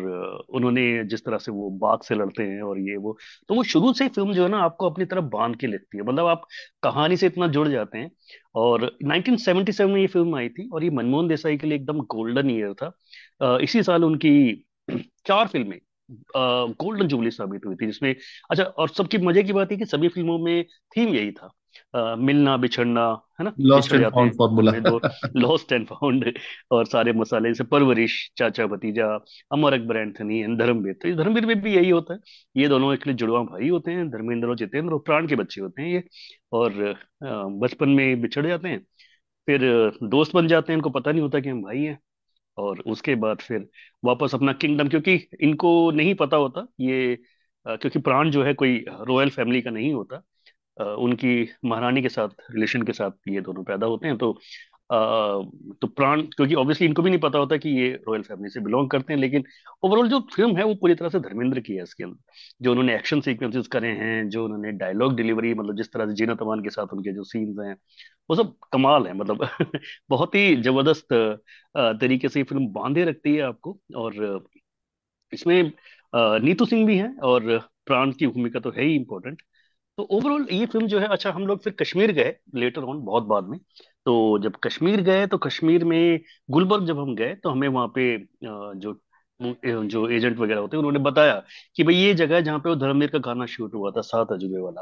उन्होंने 0.49 1.03
जिस 1.05 1.25
तरह 1.25 1.37
से 1.37 1.51
वो 1.51 1.69
बाघ 1.81 1.97
से 2.03 2.15
लड़ते 2.15 2.43
हैं 2.43 2.61
और 2.61 2.79
ये 2.79 2.95
वो 2.97 3.17
तो 3.49 3.55
वो 3.55 3.63
शुरू 3.63 3.93
से 3.93 4.03
ही 4.03 4.09
फ़िल्म 4.09 4.33
जो 4.33 4.43
है 4.43 4.49
ना, 4.49 4.59
आपको 4.59 4.89
अपनी 4.89 5.05
तरफ़ 5.05 5.25
बाँध 5.33 5.55
के 5.59 5.67
लेती 5.67 5.97
है। 5.97 6.03
मतलब 6.03 6.25
आप 6.27 6.45
कहानी 6.83 7.17
से 7.17 7.27
इतना 7.27 7.47
जुड़ 7.49 7.67
जाते 7.67 7.97
हैं। 7.97 8.11
और 8.55 8.85
1977 9.05 9.87
में 9.87 9.99
ये 10.01 10.07
फ़िल्म 10.07 10.35
आई 10.35 10.49
थी 10.49 10.67
और 10.73 10.83
ये 10.83 10.89
मनमोहन 10.89 11.27
देसाई 11.27 11.57
के 11.57 11.67
लिए 11.67 11.77
एकदम 11.77 11.99
गोल्डन 12.07 12.49
ईयर 12.51 12.73
था। 12.83 13.57
इसी 13.63 13.83
साल 13.83 14.03
उनकी 14.05 14.31
चार 15.25 15.47
फ़िल्में 15.47 15.79
गोल्डन 16.37 17.07
जुबली 17.07 17.31
साबित 17.31 17.65
हुई 17.65 17.75
थी 17.75 17.85
जिसमें 17.85 18.13
अच्छा 18.51 18.63
और 18.63 18.89
सबकी 18.89 19.17
मज़े 19.17 19.43
की 19.43 19.53
बात 19.53 19.71
है 19.71 19.77
कि 19.77 19.85
सभी 19.85 20.07
फ़िल्मों 20.07 20.37
में 20.39 20.63
थीम 20.97 21.13
यही 21.15 21.31
था। 21.31 21.51
अ, 21.95 22.15
मिलना 22.17 22.55
बिछड़ना 22.57 23.01
है 23.39 23.43
ना? 23.45 23.53
लॉस्ट 23.61 23.91
एंड 23.91 24.01
जाते 24.01 24.15
फाउंड 24.15 24.31
हैं 24.31 24.37
फॉर्मूला 24.37 24.71
लॉस्ट 25.37 25.71
एंड 25.71 25.85
फाउंड 25.87 26.33
और 26.71 26.85
सारे 26.85 27.13
मसाले 27.13 27.49
जैसे 27.49 27.63
परवरिश 27.63 28.15
चाचा 28.37 28.65
भतीजा 28.67 29.07
अमर 29.51 29.73
अकबर 29.73 29.97
एंथनी 29.97 30.39
एंड 30.39 30.57
धर्मवीर 30.59 30.93
तो 30.93 31.15
धर्मवीर 31.15 31.45
में 31.45 31.61
भी 31.61 31.75
यही 31.75 31.89
होता 31.89 32.13
है। 32.13 32.19
ये 32.55 32.67
दोनों 32.67 32.93
एक 32.93 33.07
जुड़वा 33.09 33.41
भाई 33.43 33.69
होते 33.69 33.91
हैं 33.91 34.09
धर्मेंद्र 34.09 34.47
और 34.49 34.55
जितेंद्र 34.57 34.97
प्राण 35.05 35.27
के 35.27 35.35
बच्चे 35.35 35.61
होते 35.61 35.81
हैं 35.81 35.89
ये। 35.89 36.03
और 36.53 36.73
बचपन 37.61 37.89
में 37.89 38.21
बिछड़ 38.21 38.45
जाते 38.47 38.67
हैं 38.69 38.79
फिर 39.47 39.61
दोस्त 40.09 40.33
बन 40.35 40.47
जाते 40.47 40.73
हैं 40.73 40.77
इनको 40.77 40.89
पता 40.89 41.11
नहीं 41.11 41.21
होता 41.21 41.39
कि 41.39 41.49
हम 41.49 41.61
भाई 41.63 41.83
हैं। 41.83 41.97
और 42.57 42.79
उसके 42.87 43.15
बाद 43.15 43.41
फिर 43.41 43.69
वापस 44.05 44.35
अपना 44.35 44.53
किंगडम 44.53 44.89
क्योंकि 44.89 45.15
इनको 45.41 45.91
नहीं 45.91 46.15
पता 46.15 46.37
होता 46.37 46.65
ये 46.79 47.15
क्योंकि 47.65 47.99
प्राण 47.99 48.31
जो 48.31 48.43
है 48.43 48.53
कोई 48.53 48.77
रॉयल 48.89 49.29
फैमिली 49.29 49.61
का 49.61 49.71
नहीं 49.71 49.93
होता। 49.93 50.23
उनकी 50.95 51.49
महारानी 51.65 52.01
के 52.01 52.09
साथ 52.09 52.29
रिलेशन 52.51 52.83
के 52.83 52.93
साथ 52.93 53.11
ये 53.29 53.41
दोनों 53.41 53.63
पैदा 53.63 53.87
होते 53.87 54.07
हैं 54.07 54.17
तो 54.17 54.31
तो 54.91 55.87
प्राण, 55.89 56.21
क्योंकि 56.27 56.55
ऑब्वियसली 56.55 56.87
इनको 56.87 57.01
भी 57.01 57.09
नहीं 57.09 57.19
पता 57.19 57.39
होता 57.39 57.57
कि 57.57 57.69
ये 57.71 57.89
रॉयल 58.07 58.21
फैमिली 58.23 58.49
से 58.49 58.59
बिलोंग 58.61 58.89
करते 58.89 59.13
हैं, 59.13 59.19
लेकिन 59.19 59.43
ओवरऑल 59.83 60.09
जो 60.09 60.19
फ़िल्म 60.35 60.57
है 60.57 60.63
वो 60.65 60.75
पूरी 60.75 60.95
तरह 60.95 61.09
से 61.09 61.19
धर्मेंद्र 61.19 61.59
की 61.61 61.75
है 61.75 61.83
इसके 61.83 62.03
अंदर। 62.03 62.33
जो 62.61 62.71
उन्होंने 62.71 62.95
एक्शन 62.95 63.21
सीक्वेंसेस 63.21 63.67
करे 63.69 63.91
हैं, 63.93 64.29
जो 64.29 64.43
उन्होंने 64.45 64.71
डायलॉग 64.73 65.15
डिलीवरी 65.17 65.53
मतलब 65.53 65.77
जिस 65.77 65.91
तरह 65.93 66.07
से 66.07 66.13
जीना 66.15 66.35
तमान 66.35 66.63
के 66.63 66.69
साथ 66.69 66.93
उनके 66.93 67.13
जो 67.13 67.23
सीन्स 67.25 67.59
हैं, 67.65 67.75
वो 68.29 68.35
सब 68.35 68.55
कमाल 68.73 69.07
है 69.07 69.13
मतलब 69.15 69.47
बहुत 70.09 70.35
ही 70.35 70.55
ज़बरदस्त 70.63 71.07
तरीके 71.99 72.29
से 72.29 72.39
ये 72.39 72.43
फ़िल्म 72.45 72.67
बांधे 72.73 73.05
रखती 73.05 73.35
है 73.35 73.41
आपको। 73.43 73.77
और 73.97 74.43
इसमें 75.33 75.71
नीतू 76.41 76.65
सिंह 76.65 76.85
भी 76.87 76.97
हैं 76.97 77.15
और 77.25 77.57
प्राण 77.85 78.11
की 78.13 78.27
भूमिका 78.27 78.59
तो 78.59 78.71
है 78.71 78.83
ही 78.83 78.95
इम्पोर्टेंट 78.95 79.41
तो 79.97 80.03
ओवरऑल 80.11 80.47
ये 80.51 80.65
फ़िल्म 80.67 80.87
जो 80.87 80.99
है 80.99 81.07
अच्छा 81.09 81.31
हम 81.31 81.47
लोग 81.47 81.63
फिर 81.63 81.73
कश्मीर 81.75 82.11
गए 82.13 82.35
लेटर 82.55 82.83
ऑन 82.85 83.01
बहुत 83.05 83.23
बाद 83.27 83.45
में। 83.45 83.59
तो 84.05 84.39
जब 84.39 84.55
कश्मीर 84.63 85.01
गए 85.03 85.25
तो 85.27 85.37
कश्मीर 85.39 85.83
में 85.85 86.19
गुलबर्ग 86.49 86.85
जब 86.87 86.99
हम 86.99 87.15
गए 87.15 87.33
तो 87.35 87.49
हमें 87.49 87.67
वहाँ 87.67 87.87
पे 87.95 88.13
अ, 88.15 88.21
जो 88.75 88.93
जो 89.39 90.07
एजेंट 90.09 90.37
वगैरह 90.39 90.59
होते 90.59 90.77
हैं 90.77 90.79
उन्होंने 90.79 90.99
बताया 91.01 91.33
कि 91.75 91.83
भाई 91.83 91.95
ये 91.95 92.13
जगह 92.13 92.35
है 92.35 92.41
जहाँ 92.43 92.59
पे 92.59 92.69
वो 92.69 92.75
धर्मवीर 92.75 93.09
का 93.09 93.19
गाना 93.21 93.45
शूट 93.47 93.73
हुआ 93.73 93.91
था 93.91 94.01
सात 94.01 94.31
अजूबे 94.31 94.59
वाला। 94.59 94.81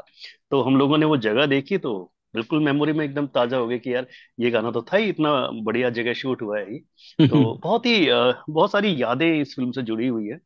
तो 0.50 0.60
हम 0.62 0.76
लोगों 0.76 0.98
ने 0.98 1.06
वो 1.06 1.16
जगह 1.18 1.46
देखी 1.46 1.78
तो 1.78 1.94
बिल्कुल 2.34 2.62
मेमोरी 2.64 2.92
में 2.92 3.04
एकदम 3.04 3.26
ताज़ा 3.28 3.56
हो 3.56 3.66
गया 3.66 3.78
कि 3.78 3.94
यार 3.94 4.06
ये 4.38 4.50
गाना 4.50 4.70
तो 4.70 4.82
था 4.84 4.96
ही 4.96 5.08
इतना 5.08 5.32
बढ़िया 5.62 5.90
जगह 5.90 6.12
शूट 6.14 6.42
हुआ 6.42 6.58
है 6.58 6.72
ये। 6.72 6.78
तो 7.28 7.54
बहुत 7.62 7.86
ही 7.86 8.08
अ, 8.08 8.44
बहुत 8.50 8.72
सारी 8.72 8.94
यादें 9.02 9.26
इस 9.32 9.54
फ़िल्म 9.56 9.72
से 9.72 9.82
जुड़ी 9.82 10.06
हुई 10.08 10.28
है। 10.28 10.38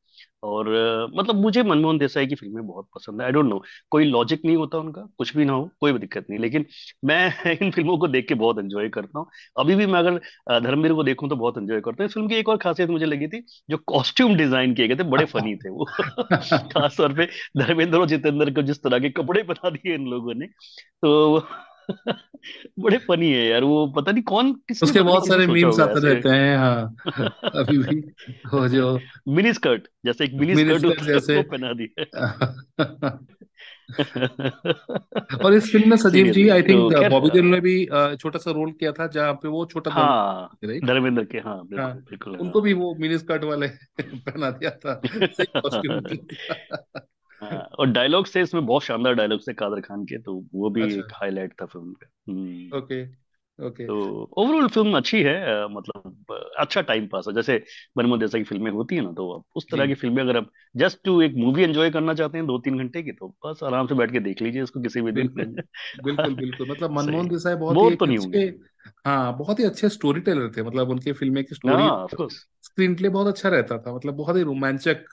और 0.42 0.68
मतलब 1.14 1.34
मुझे 1.36 1.62
मनमोहन 1.62 1.98
देसाई 1.98 2.26
की 2.26 2.34
फ़िल्में 2.34 2.66
बहुत 2.66 2.88
पसंद 2.94 3.20
है। 3.20 3.26
आई 3.26 3.32
डोंट 3.32 3.46
नो 3.46 3.62
कोई 3.90 4.04
लॉजिक 4.04 4.40
नहीं 4.44 4.56
होता 4.56 4.78
उनका 4.78 5.02
कुछ 5.18 5.36
भी 5.36 5.44
ना 5.44 5.52
हो 5.52 5.68
कोई 5.80 5.92
भी 5.92 5.98
दिक्कत 5.98 6.26
नहीं। 6.30 6.38
लेकिन 6.40 6.66
मैं 7.04 7.54
इन 7.62 7.70
फ़िल्मों 7.70 7.96
को 7.98 8.08
देख 8.08 8.28
के 8.28 8.34
बहुत 8.34 8.58
एंजॉय 8.58 8.88
करता 8.88 9.18
हूँ। 9.18 9.26
अभी 9.58 9.74
भी 9.74 9.86
मैं 9.86 9.98
अगर 10.00 10.20
धर्मवीर 10.60 10.92
को 10.92 11.04
देखूँ 11.04 11.28
तो 11.28 11.36
बहुत 11.36 11.58
एंजॉय 11.58 11.80
करता 11.80 12.02
हूँ। 12.02 12.08
इस 12.08 12.14
फ़िल्म 12.14 12.28
की 12.28 12.34
एक 12.34 12.48
और 12.48 12.56
खासियत 12.58 12.90
मुझे 12.90 13.06
लगी 13.06 13.26
थी 13.28 13.42
जो 13.70 13.76
कॉस्ट्यूम 13.86 14.36
डिज़ाइन 14.36 14.74
किए 14.74 14.88
गए 14.88 14.96
थे 14.96 15.02
बड़े 15.10 15.24
फनी 15.26 15.56
थे 15.56 15.70
वो। 15.70 15.84
खासतौर 16.72 17.12
पर 17.12 17.26
धर्मेंद्र 17.58 17.98
और 17.98 18.06
जितेंद्र 18.08 18.50
को 18.54 18.62
जिस 18.62 18.82
तरह 18.82 18.98
के 18.98 19.10
कपड़े 19.12 19.42
बना 19.44 19.70
दिए 19.70 19.94
इन 19.94 20.06
लोगों 20.08 20.34
ने 20.34 20.46
तो 20.46 21.38
बड़े 22.78 22.98
फनी 22.98 23.32
है 23.32 23.46
यार 23.46 23.64
वो 23.64 23.92
पता 23.96 24.12
नहीं 24.12 24.24
कौन 24.24 24.52
किसने 24.68 24.84
उसके 24.84 24.92
पता 24.92 25.04
नहीं 25.04 25.10
बहुत 25.10 25.22
किसने 25.22 25.28
सारे 25.28 25.42
सोचा 25.42 25.54
मीम्स 25.54 25.68
होगा 25.68 25.80
आते 25.80 25.92
ऐसे। 25.92 26.06
रहते 26.06 26.28
हैं 26.28 26.58
हाँ। 26.58 26.96
अभी 27.54 27.78
भी 27.78 28.00
वो 28.54 28.68
जो 28.68 28.98
मिनी 29.28 29.52
स्कर्ट 29.52 29.88
जैसे 30.06 30.24
एक 30.24 30.34
मिनी 30.34 30.56
स्कर्ट 30.56 30.56
मिनिस्टर 30.56 30.86
होता 30.86 31.04
है 31.04 31.12
जैसे 31.12 31.44
पहना 31.44 31.72
दिया 31.72 32.04
और 35.44 35.54
इस 35.54 35.72
फ़िल्म 35.72 35.90
में 35.90 35.96
सजीव 35.96 36.32
जी 36.32 36.48
आई 36.48 36.62
थिंक 36.62 37.10
बॉबी 37.10 37.30
देओल 37.30 37.46
ने 37.46 37.60
भी 37.60 37.86
छोटा 38.16 38.38
सा 38.38 38.50
रोल 38.50 38.72
किया 38.72 38.92
था 38.92 39.06
जहाँ 39.06 39.34
पे 39.34 39.48
वो 39.48 39.66
छोटा 39.66 39.90
हाँ 39.90 40.50
धर्मेंद्र 40.64 41.24
के 41.24 41.38
हाँ 41.38 41.56
हाँ। 41.56 41.66
बिल्कुल 41.66 42.02
बिल्कुल 42.10 42.36
उनको 42.36 42.54
हाँ 42.54 42.62
भी 42.62 42.72
वो 42.72 42.94
मिनी 42.94 43.18
स्कर्ट 43.18 43.44
वाले 43.44 43.68
पहना 44.00 44.50
दिया 44.50 44.70
था। 44.70 45.02
हाँ, 45.06 45.28
और 47.78 47.86
डायलॉग 47.88 48.26
से 48.26 48.42
इसमें 48.42 48.64
बहुत 48.66 48.82
शानदार 48.82 49.14
डायलॉग 49.14 49.40
से 49.40 49.54
कादर 49.54 49.80
खान 49.80 50.04
के 50.04 50.18
तो 50.20 50.34
वो 50.54 50.70
भी 50.70 50.82
अच्छा। 50.82 50.98
एक 50.98 51.12
हाईलाइट 51.14 51.54
था 51.62 51.66
फ़िल्म 51.66 51.92
का। 51.94 52.06
हम्म। 52.28 52.72
ओके 52.72 53.02
ओके 53.58 53.88
तो 53.88 53.94
ओवरऑल 54.38 54.68
फ़िल्म 54.68 54.96
अच्छी 54.96 55.20
है 55.22 55.34
मतलब 55.68 56.34
अच्छा 56.58 56.80
टाइम 56.82 57.06
पास 57.08 57.24
है। 57.28 57.34
जैसे 57.34 57.56
मनमोहन 57.98 58.20
देसाई 58.20 58.40
की 58.40 58.44
फ़िल्में 58.44 58.70
होती 58.70 58.96
है 58.96 59.02
ना 59.02 59.12
तो 59.12 59.30
आप 59.32 59.44
उस 59.56 59.66
तरह 59.70 59.86
की 59.86 59.94
फ़िल्में 59.94 60.22
अगर 60.22 60.36
आप 60.36 60.50
जस्ट 60.76 60.98
टू 61.04 61.20
एक 61.22 61.34
मूवी 61.36 61.62
एंजॉय 61.64 61.90
करना 61.90 62.14
चाहते 62.14 62.38
हैं 62.38 62.46
दो 62.46 62.58
तीन 62.58 62.78
घंटे 62.78 63.02
की 63.02 63.12
तो 63.12 63.28
बस 63.46 63.62
आराम 63.64 63.86
से 63.86 63.94
बैठ 63.94 64.12
के 64.12 64.20
देख 64.20 64.42
लीजिए 64.42 64.62
इसको 64.62 64.80
किसी 64.80 65.00
भी 65.00 65.12
दिन। 65.12 65.34
बिल्कुल 65.96 66.34
बिल्कुल 66.36 66.66
मतलब 66.70 66.90
मनमोहन 66.90 67.28
देसाई 67.28 67.54
बहुत 67.56 67.82
ही 67.82 67.88
एक 67.88 67.98
तो 68.00 68.06
नहीं 68.06 68.18
होंगे। 68.18 68.38
हाँ 69.06 69.36
बहुत 69.38 69.58
ही 69.58 69.64
अच्छे 69.64 69.88
स्टोरी 69.88 70.20
टेलर 70.20 70.50
थे। 70.56 70.62
मतलब 70.62 70.90
उनके 70.90 71.12
फ़िल्में 71.12 71.42
की 71.44 71.54
स्टोरी 71.54 71.88
स्क्रीन 72.64 72.94
प्ले 72.96 73.08
बहुत 73.08 73.26
अच्छा 73.26 73.48
रहता 73.48 73.78
था। 73.78 73.94
मतलब 73.94 74.14
बहुत 74.14 74.36
ही 74.36 74.42
रोमांचक 74.42 75.04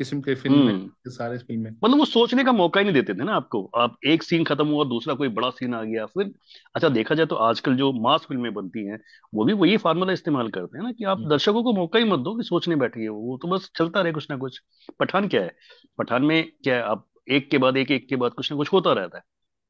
किस्म 0.00 0.20
के 0.22 0.34
फ़िल्म 0.36 0.62
है 0.62 0.72
हम्म। 0.72 0.90
सारे 1.08 1.38
फ़िल्में 1.40 1.70
मतलब 1.82 1.98
वो 1.98 2.04
सोचने 2.04 2.44
का 2.44 2.52
मौका 2.52 2.80
ही 2.80 2.84
नहीं 2.84 2.94
देते 2.94 3.14
थे 3.14 3.24
ना 3.24 3.34
आपको। 3.34 3.62
आप 3.76 3.96
एक 4.06 4.22
सीन 4.22 4.44
खत्म 4.44 4.66
हुआ 4.68 4.84
दूसरा 4.86 5.14
कोई 5.14 5.28
बड़ा 5.30 5.50
सीन 5.50 5.74
आ 5.74 5.82
गया 5.84 6.06
फिर 6.08 6.32
अच्छा 6.74 6.88
देखा 6.88 7.14
जाए 7.14 7.26
तो 7.26 7.36
आजकल 7.42 7.76
जो 7.76 7.92
मास 8.00 8.24
फ़िल्में 8.28 8.52
बनती 8.54 8.84
हैं 8.86 8.98
वो 9.32 9.44
भी 9.44 9.52
वही 9.54 9.76
फार्मूला 9.78 10.12
इस्तेमाल 10.12 10.48
करते 10.50 10.78
हैं 10.78 10.84
ना 10.84 10.92
कि 10.92 11.04
आप 11.06 11.18
हम्म, 11.18 11.28
दर्शकों 11.28 11.62
को 11.62 11.72
मौका 11.72 11.98
ही 11.98 12.04
मत 12.04 12.18
दो 12.20 12.34
कि 12.36 12.42
सोचने 12.44 12.76
बैठिए 12.76 13.08
वो। 13.08 13.36
तो 13.42 13.48
बस 13.48 13.70
चलता 13.76 14.00
रहे 14.02 14.12
कुछ 14.12 14.30
ना 14.30 14.36
कुछ। 14.38 14.60
पठान 15.00 15.28
क्या 15.28 15.42
है? 15.42 15.52
पठान 15.98 16.24
में 16.24 16.42
क्या 16.64 16.76
है? 16.76 16.82
आप 16.84 17.06
एक 17.30 17.50
के 17.50 17.58
बाद 17.58 17.76
एक 17.76 17.90
एक 17.90 18.08
के 18.08 18.16
बाद 18.16 18.32
कुछ 18.34 18.50
ना 18.52 18.56
कुछ 18.56 18.72
होता 18.72 18.92
रहता 18.92 19.18
है। 19.18 19.24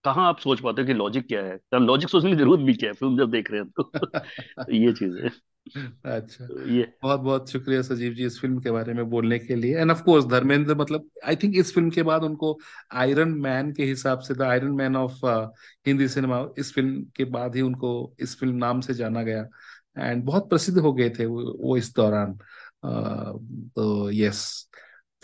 कहाँ 0.05 0.29
आप 0.29 0.39
सोच 0.41 0.61
पाते 0.61 0.83
हो 0.83 0.87
कि 0.87 0.95
लॉजिक 0.95 1.27
क्या 1.29 1.43
है? 1.45 1.59
लॉजिक 1.77 2.11
सोचने 2.11 2.31
की 2.31 2.37
ज़रूरत 2.37 2.61
भी 2.61 2.75
क्या 2.75 2.91
है? 2.91 2.95
फ़िल्म 2.95 3.19
जब 3.19 3.31
देख 3.31 3.51
रहे 3.51 3.61
हैं 3.61 3.71
तो। 3.73 3.93
ये 4.75 4.93
चीज़ 4.95 5.19
है। 5.19 5.31
अच्छा। 5.67 6.47
तो 6.47 6.69
ये 6.69 6.87
बहुत 7.03 7.21
बहुत 7.21 7.51
शुक्रिया 7.51 7.83
सजीव 7.83 8.15
जी 8.15 8.25
इस 8.27 8.41
फ़िल्म 8.41 8.59
के 8.61 8.71
बारे 8.71 8.95
में 8.95 9.11
बोलने 9.11 9.39
के 9.39 9.55
लिए। 9.55 9.79
एंड 9.79 9.91
ऑफ़ 9.91 10.03
कोर्स 10.03 10.25
धर्मेंद्र 10.27 10.75
मतलब 10.75 11.09
आई 11.25 11.37
थिंक 11.37 11.57
इस 11.57 11.75
फ़िल्म 11.75 11.91
के 11.91 12.03
बाद 12.03 12.23
उनको 12.23 12.59
आयरन 12.93 13.29
मैन 13.29 13.73
के 13.73 13.85
हिसाब 13.85 14.21
से 14.21 14.35
the 14.35 14.43
iron 14.43 14.71
man 14.71 14.97
of 14.97 15.27
Hindi 15.87 16.09
cinema 16.09 16.47
इस 16.59 16.73
फ़िल्म 16.75 17.03
के 17.17 17.25
बाद 17.25 17.57
ही 17.57 17.61
उनको 17.61 18.15
इस 18.21 18.37
फ़िल्म 18.41 18.57
नाम 18.57 18.81
से 18.81 18.95
जाना 18.95 19.23
गया। 19.23 19.47
एंड 19.99 20.25
बहुत 20.25 20.49
प्रसिद्ध 20.49 20.79
हो 20.79 20.93
गए 20.93 21.11
थे 21.11 21.27
वो, 21.27 21.59
वो 21.61 21.77
इस 21.77 21.95
दौरान। 21.95 22.39
Uh, 22.87 23.37
तो 23.77 24.11
यस 24.11 24.69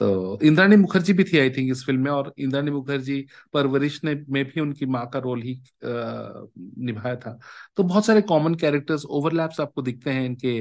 तो 0.01 0.39
इंद्राणी 0.45 0.77
मुखर्जी 0.77 1.13
भी 1.13 1.25
थी 1.25 1.39
आई 1.39 1.51
थिंक 1.51 1.71
इस 1.73 1.85
फ़िल्म 1.87 2.01
में, 2.03 2.11
और 2.11 2.33
इंद्राणी 2.39 2.71
मुखर्जी 2.71 3.21
परवरिश 3.55 4.01
ने, 4.05 4.15
में 4.31 4.45
भी 4.47 4.61
उनकी 4.61 4.87
माँ 4.87 5.07
का 5.13 5.19
रोल 5.21 5.43
ही 5.43 5.55
निभाया 5.85 7.17
था। 7.17 7.39
तो 7.77 7.83
बहुत 7.83 8.07
सारे 8.07 8.23
कॉमन 8.25 8.55
कैरेक्टर्स 8.57 9.05
ओवरलैप्स 9.07 9.61
आपको 9.61 9.83
दिखते 9.83 10.11
हैं 10.11 10.25
इनके 10.27 10.59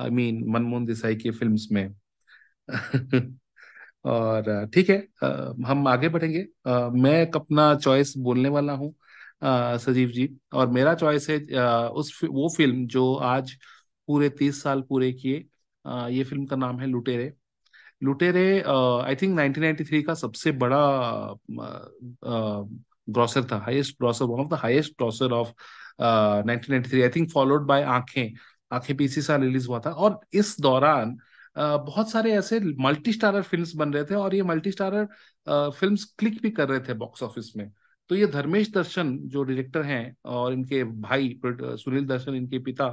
आई 0.00 0.10
मीन 0.10 0.42
मनमोहन 0.52 0.84
देसाई 0.86 1.16
की 1.16 1.30
फिल्म्स 1.32 1.68
में। 1.72 1.88
और, 4.06 4.66
ठीक 4.74 4.90
है 4.90 4.96
हम 5.66 5.88
आगे 5.88 6.08
बढ़ेंगे। 6.10 6.46
मैं 7.02 7.12
एक 7.22 7.36
अपना 7.36 7.74
चॉइस 7.76 8.14
बोलने 8.18 8.48
वाला 8.50 8.72
हूँ 8.74 8.94
सजीव 9.80 10.08
जी, 10.10 10.28
और 10.54 10.68
मेरा 10.72 10.94
चॉइस 10.96 11.28
है 11.30 11.38
उस 11.90 12.20
वो 12.24 12.48
फ़िल्म 12.56 12.86
जो 12.88 13.14
आज 13.16 13.52
पूरे 14.08 14.28
तीस 14.30 14.62
साल 14.62 14.82
पूरे 14.88 15.12
किए 15.14 15.44
ये 16.10 16.24
फ़िल्म 16.24 16.46
का 16.46 16.56
नाम 16.56 16.80
है 16.80 16.86
लुटेरे। 16.88 17.32
लुटेरे 18.02 18.60
आई 18.60 19.14
थिंक 19.16 19.38
1993 19.38 20.02
का 20.02 20.14
सबसे 20.14 20.52
बड़ा 20.52 21.36
ग्रॉसर 23.08 23.44
था 23.52 23.56
highest 23.64 23.96
grosser 24.00 24.24
one 24.24 24.40
of 24.40 24.48
the 24.48 24.54
highest 24.62 24.92
grosser 24.98 25.32
of 25.32 25.48
1993 26.00 27.02
I 27.02 27.08
think 27.16 27.30
followed 27.32 27.66
by 27.66 27.82
Aankhen 27.82 28.34
Aankhen 28.72 29.04
इसी 29.04 29.22
साल 29.22 29.40
रिलीज़ 29.42 29.68
हुआ 29.68 29.80
था। 29.86 29.90
और 29.90 30.20
इस 30.34 30.56
दौरान 30.60 31.16
बहुत 31.58 32.10
सारे 32.10 32.32
ऐसे 32.32 32.60
मल्टी 32.80 33.12
स्टारर 33.12 33.42
फिल्म्स 33.42 33.74
बन 33.76 33.92
रहे 33.92 34.04
थे 34.04 34.14
और 34.14 34.34
ये 34.34 34.42
मल्टी 34.42 34.70
स्टारर 34.72 35.70
फिल्म्स 35.70 36.04
क्लिक 36.18 36.40
भी 36.42 36.50
कर 36.50 36.68
रहे 36.68 36.80
थे 36.80 36.94
बॉक्स 36.94 37.22
ऑफ़िस 37.22 37.52
में। 37.56 37.70
तो 38.10 38.14
ये 38.14 38.26
धर्मेश 38.26 38.70
दर्शन 38.72 39.16
जो 39.24 39.42
डायरेक्टर 39.42 39.82
हैं 39.82 40.16
और 40.24 40.52
इनके 40.52 40.82
भाई 40.84 41.38
सुनील 41.46 42.06
दर्शन, 42.06 42.34
इनके 42.34 42.58
पिता 42.58 42.88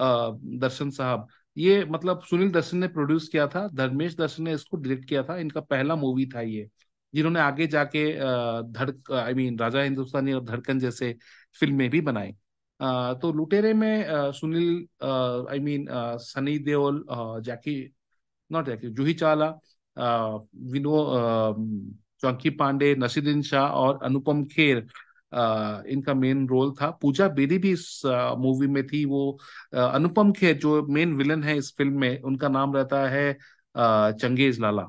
दर्शन 0.00 0.90
साहब 0.90 1.26
ये 1.56 1.84
मतलब 1.86 2.22
सुनील 2.30 2.50
दर्शन 2.52 2.78
ने 2.78 2.88
प्रोड्यूस 2.88 3.28
किया 3.28 3.46
था, 3.48 3.66
धर्मेश 3.74 4.16
दर्शन 4.16 4.42
ने 4.42 4.52
इसको 4.54 4.76
डायरेक्ट 4.76 5.08
किया 5.08 5.22
था, 5.22 5.36
इनका 5.38 5.60
पहला 5.62 5.96
मूवी 5.96 6.26
था 6.34 6.40
ये, 6.40 6.68
जिन्होंने 7.14 7.40
आगे 7.40 7.66
जाके 7.66 8.04
धड़क 8.72 9.12
आई 9.14 9.34
मीन 9.34 9.58
राजा 9.58 9.82
हिंदुस्तानी 9.82 10.32
और 10.32 10.44
धड़कन 10.44 10.78
जैसे 10.80 11.14
फ़िल्में 11.54 11.88
भी 11.90 12.00
बनाई। 12.00 12.32
तो 13.20 13.32
लुटेरे 13.32 13.72
में 13.74 14.32
Sunil 14.32 14.86
I 15.50 15.58
mean 15.60 15.86
Sunny 16.20 16.58
Deol 16.60 17.04
Jackie 17.44 17.76
not 18.50 18.66
Jackie, 18.66 18.88
Juhi 18.88 19.14
Chawla 19.14 19.46
विनो 19.96 20.96
Chunky 22.22 22.50
Pandey, 22.50 22.94
Naseeruddin 22.94 23.42
Shah 23.42 23.68
और 23.68 23.98
अनुपम 24.04 24.44
खेर 24.46 24.86
इनका 25.34 26.14
मेन 26.14 26.46
रोल 26.48 26.72
था। 26.72 26.90
पूजा 27.02 27.28
बेदी 27.30 27.58
भी 27.58 27.70
इस 27.72 28.00
मूवी 28.38 28.66
में 28.68 28.86
थी। 28.86 29.04
वो 29.04 29.38
अनुपम 29.74 30.32
खेर 30.32 30.56
जो 30.58 30.82
मेन 30.88 31.14
विलन 31.16 31.42
है 31.44 31.56
इस 31.58 31.72
फ़िल्म 31.78 32.00
में, 32.00 32.20
उनका 32.20 32.48
नाम 32.48 32.74
रहता 32.76 33.06
है 33.08 33.32
चंगेज 33.74 34.60
लाला। 34.60 34.86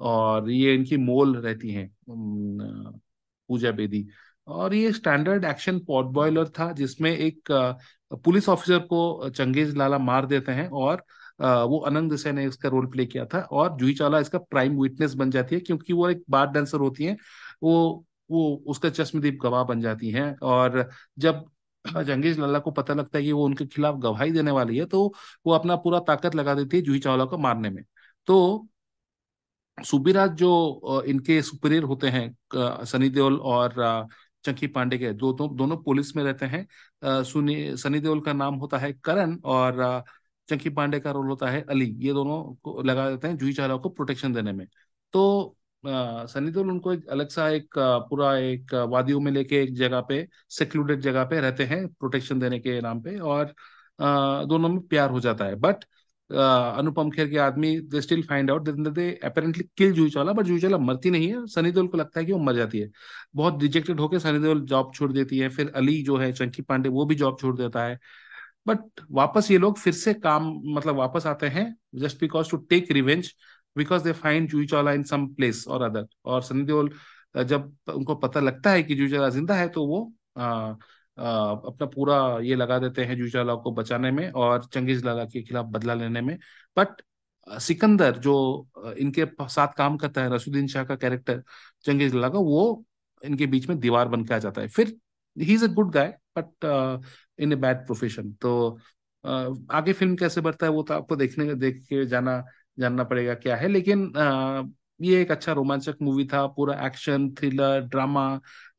और 0.00 0.50
ये 0.50 0.74
इनकी 0.74 0.96
मोल 0.96 1.36
रहती 1.36 1.70
हैं 1.70 1.88
पूजा 3.48 3.70
बेदी। 3.72 4.06
और 4.48 4.74
ये 4.74 4.92
स्टैंडर्ड 4.92 5.44
एक्शन 5.44 5.78
पॉट 5.78 6.06
बॉयलर 6.12 6.48
था, 6.48 6.70
जिसमें 6.72 7.10
एक 7.10 7.52
पुलिस 8.24 8.48
ऑफिसर 8.48 8.78
को 8.86 9.28
चंगेज 9.30 9.76
लाला 9.76 9.98
मार 10.00 10.26
देते 10.26 10.52
हैं 10.52 10.68
और 10.68 11.04
वो 11.40 11.78
अनंग 11.86 12.10
देसाई 12.10 12.32
ने 12.32 12.44
इसका 12.46 12.68
रोल 12.68 12.86
प्ले 12.86 13.06
किया 13.06 13.24
था। 13.24 13.40
और 13.42 13.76
जूही 13.76 13.94
चावला 13.94 14.18
इसका 14.20 14.38
प्राइम 14.40 14.80
विटनेस 14.80 15.14
बन 15.14 15.30
जाती 15.30 15.54
है, 15.54 15.60
क्योंकि 15.60 15.92
वो 15.92 16.08
एक 16.10 16.22
बार 16.30 16.46
डांसर 16.48 16.78
होती 16.78 17.04
है। 17.04 17.16
वो 17.62 18.04
वो 18.30 18.54
उसका 18.66 18.90
चश्मदीप 18.90 19.38
गवाह 19.42 19.64
बन 19.64 19.80
जाती 19.80 20.10
हैं। 20.10 20.34
और 20.38 20.88
जब 21.18 21.44
जंगेज 21.84 22.38
लल्ला 22.40 22.58
को 22.58 22.70
पता 22.70 22.94
लगता 22.94 23.18
है 23.18 23.24
कि 23.24 23.32
वो 23.32 23.44
उनके 23.44 23.66
खिलाफ 23.66 23.96
गवाही 23.98 24.30
देने 24.32 24.50
वाली 24.50 24.76
है 24.78 24.84
तो 24.86 25.06
वो 25.46 25.52
अपना 25.52 25.76
पूरा 25.76 25.98
ताकत 26.08 26.34
लगा 26.34 26.54
देती 26.54 26.76
है 26.76 26.82
जूही 26.82 26.98
चावला 27.00 27.24
को 27.24 27.38
मारने 27.38 27.70
में। 27.70 27.82
तो 28.28 28.66
सुबीराज 29.78 30.30
जो 30.36 31.02
इनके 31.06 31.40
सुपीरियर 31.42 31.82
होते 31.82 32.08
हैं 32.08 32.84
सनी 32.86 33.08
देओल 33.10 33.36
और 33.38 34.08
चंकी 34.44 34.66
पांडे 34.66 34.98
के 34.98 35.12
दो, 35.12 35.32
दो 35.32 35.48
दोनों 35.48 35.76
पुलिस 35.76 36.14
में 36.16 36.22
रहते 36.24 36.46
हैं। 36.46 37.22
सुनी 37.24 37.76
सनी 37.76 38.00
देओल 38.00 38.20
का 38.20 38.32
नाम 38.32 38.54
होता 38.54 38.78
है 38.78 38.92
करण 39.04 39.36
और 39.46 40.02
चंकी 40.48 40.70
पांडे 40.70 41.00
का 41.00 41.10
रोल 41.10 41.28
होता 41.28 41.48
है 41.50 41.64
अली। 41.70 41.86
ये 41.98 42.12
दोनों 42.12 42.42
को 42.54 42.82
लगा 42.82 43.08
देते 43.10 43.28
हैं 43.28 43.36
जूही 43.36 43.52
चावला 43.52 43.76
को 43.76 43.88
प्रोटेक्शन 43.88 44.32
देने 44.32 44.52
में। 44.52 44.66
तो 45.14 45.56
सनी 45.84 46.50
देओल 46.50 46.70
उनको 46.70 46.92
एक 46.92 47.06
अलग 47.10 47.28
सा 47.28 47.48
एक 47.50 47.74
पूरा 48.10 48.36
एक 48.38 48.74
वादियों 48.90 49.20
में 49.20 49.30
लेके 49.32 49.62
एक 49.62 49.74
जगह 49.76 50.00
पे 50.08 50.26
सेक्लूडेड 50.50 51.00
जगह 51.00 51.24
पे 51.24 51.40
रहते 51.40 51.64
हैं 51.64 51.86
प्रोटेक्शन 51.94 52.38
देने 52.40 52.58
के 52.60 52.80
नाम 52.80 53.00
पे 53.02 53.16
और 53.18 53.54
दोनों 54.48 54.68
में 54.68 54.80
प्यार 54.88 55.10
हो 55.10 55.20
जाता 55.20 55.44
है। 55.44 55.54
बट 55.56 55.84
अनुपम 56.30 57.10
खेर 57.10 57.28
के 57.28 57.38
आदमी 57.38 57.78
they 57.90 58.00
still 58.00 58.22
find 58.22 58.50
out 58.50 58.68
they 58.68 59.10
apparently 59.24 59.64
kill 59.78 59.92
Juhi 59.92 60.10
Chawla 60.10 60.32
but 60.32 60.44
Juhi 60.46 60.60
Chawla 60.60 60.78
मरती 60.78 61.10
नहीं 61.10 61.28
है। 61.32 61.46
सनी 61.54 61.70
देओल 61.72 61.86
को 61.88 61.98
लगता 61.98 62.20
है 62.20 62.26
कि 62.26 62.32
वो 62.32 62.38
मर 62.38 62.54
जाती 62.56 62.78
है। 62.80 62.90
बहुत 63.34 63.62
रिजेक्टेड 63.62 64.00
होकर 64.00 64.18
सनी 64.18 64.38
देओल 64.38 64.60
जॉब 64.66 64.92
छोड़ 64.94 65.12
देती 65.12 65.38
है। 65.38 65.48
फिर 65.48 65.72
अली 65.76 66.02
जो 66.02 66.16
है, 66.16 66.32
चंकी 66.32 66.62
पांडे, 66.62 66.88
वो 66.88 67.04
भी 67.06 67.14
जॉब 67.14 67.36
छोड़ 67.40 67.56
देता 67.58 67.84
है। 67.84 67.98
बट 68.68 69.00
वापस 69.12 69.50
ये 69.50 69.58
लोग 69.58 69.78
फिर 69.78 69.92
से 69.94 70.14
काम 70.14 70.52
मतलब 70.74 70.96
वापस 70.96 71.26
आते 71.26 71.46
हैं 71.48 71.74
just 71.94 72.20
because 72.20 72.50
to 72.50 72.56
take 72.70 72.90
revenge 72.92 73.32
because 73.76 74.04
they 74.04 74.12
find 74.14 74.48
Juhi 74.50 74.66
Chawla 74.66 74.92
in 74.92 75.02
some 75.04 75.26
place 75.34 75.64
और 75.68 75.82
अदर 75.82 76.06
और 76.26 76.42
सनी 76.42 76.62
देओल 76.64 76.90
जब 77.44 77.72
उनको 77.88 78.14
पता 78.16 78.40
लगता 78.40 78.70
है 78.70 78.82
कि 78.82 78.94
जूही 78.94 79.10
चावला 79.10 79.28
ज़िंदा 79.28 79.54
है 79.54 79.68
तो 79.68 79.86
वो 79.86 80.02
अ, 80.36 80.40
अ, 81.18 81.22
अपना 81.66 81.86
पूरा 81.86 82.16
ये 82.42 82.54
लगा 82.54 82.78
देते 82.78 83.04
हैं 83.04 83.16
जूही 83.16 83.30
चावला 83.30 83.54
को 83.56 83.72
बचाने 83.74 84.10
में 84.10 84.30
और 84.32 84.64
चंगेज 84.64 85.04
लाला 85.04 85.24
के 85.24 85.42
खिलाफ 85.42 85.66
बदला 85.68 85.94
लेने 85.94 86.20
में। 86.20 86.36
बट 86.76 87.02
सिकंदर 87.48 88.18
जो 88.18 88.34
इनके 88.98 89.24
साथ 89.48 89.72
काम 89.76 89.96
करता 89.96 90.22
है 90.22 90.34
रसुद्दीन 90.34 90.66
शाह 90.68 90.84
का 90.84 90.96
कैरेक्टर 90.96 91.42
चंगेज 91.84 92.14
लाला 92.14 92.28
का 92.28 92.38
वो 92.40 92.84
इनके 93.22 93.46
बीच 93.46 93.68
में 93.68 93.78
दीवार 93.80 94.08
बन 94.08 94.24
के 94.24 94.34
आ 94.34 94.38
जाता 94.38 94.60
है। 94.60 94.68
फिर 94.68 94.96
he 95.36 95.54
is 95.54 95.64
a 95.64 95.68
good 95.74 95.90
guy 95.92 96.14
but 96.38 96.64
in 97.38 97.52
a 97.52 97.56
bad 97.56 97.86
profession 97.86 98.32
तो 98.34 98.78
uh, 99.24 99.56
आगे 99.70 99.92
फ़िल्म 99.92 100.16
कैसे 100.16 100.40
बढ़ता 100.40 100.66
है 100.66 100.72
वो 100.72 100.82
तो 100.82 100.94
आपको 100.94 101.16
देखने 101.16 101.54
देख 101.54 101.76
के 101.88 102.04
जाना 102.06 102.42
जानना 102.78 103.04
पड़ेगा 103.04 103.34
क्या 103.34 103.56
है। 103.56 103.68
लेकिन 103.68 104.06
uh, 104.12 104.72
ये 105.00 105.20
एक 105.22 105.30
अच्छा 105.30 105.52
रोमांचक 105.52 105.96
मूवी 106.02 106.24
था 106.26 106.46
पूरा 106.46 106.74
एक्शन 106.86 107.30
थ्रिलर 107.38 107.80
ड्रामा 107.80 108.28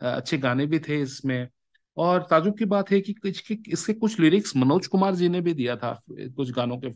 अच्छे 0.01 0.38
गाने 0.38 0.65
भी 0.65 0.80
थे 0.80 1.01
इसमें। 1.01 1.47
और 1.97 2.21
ताजुब 2.30 2.58
की 2.58 2.65
बात 2.65 2.91
है 2.91 2.99
कि 3.01 3.15
इसके 3.25 3.58
इसके 3.71 3.93
कुछ 3.93 4.19
लिरिक्स 4.19 4.56
मनोज 4.56 4.88
कुमार 4.88 5.15
जी 5.15 5.30
ने 5.30 5.41
भी 5.41 5.54
दिया 5.54 5.75
था 5.77 5.93
कुछ 6.10 6.51
गानों 6.51 6.77
के 6.86 6.89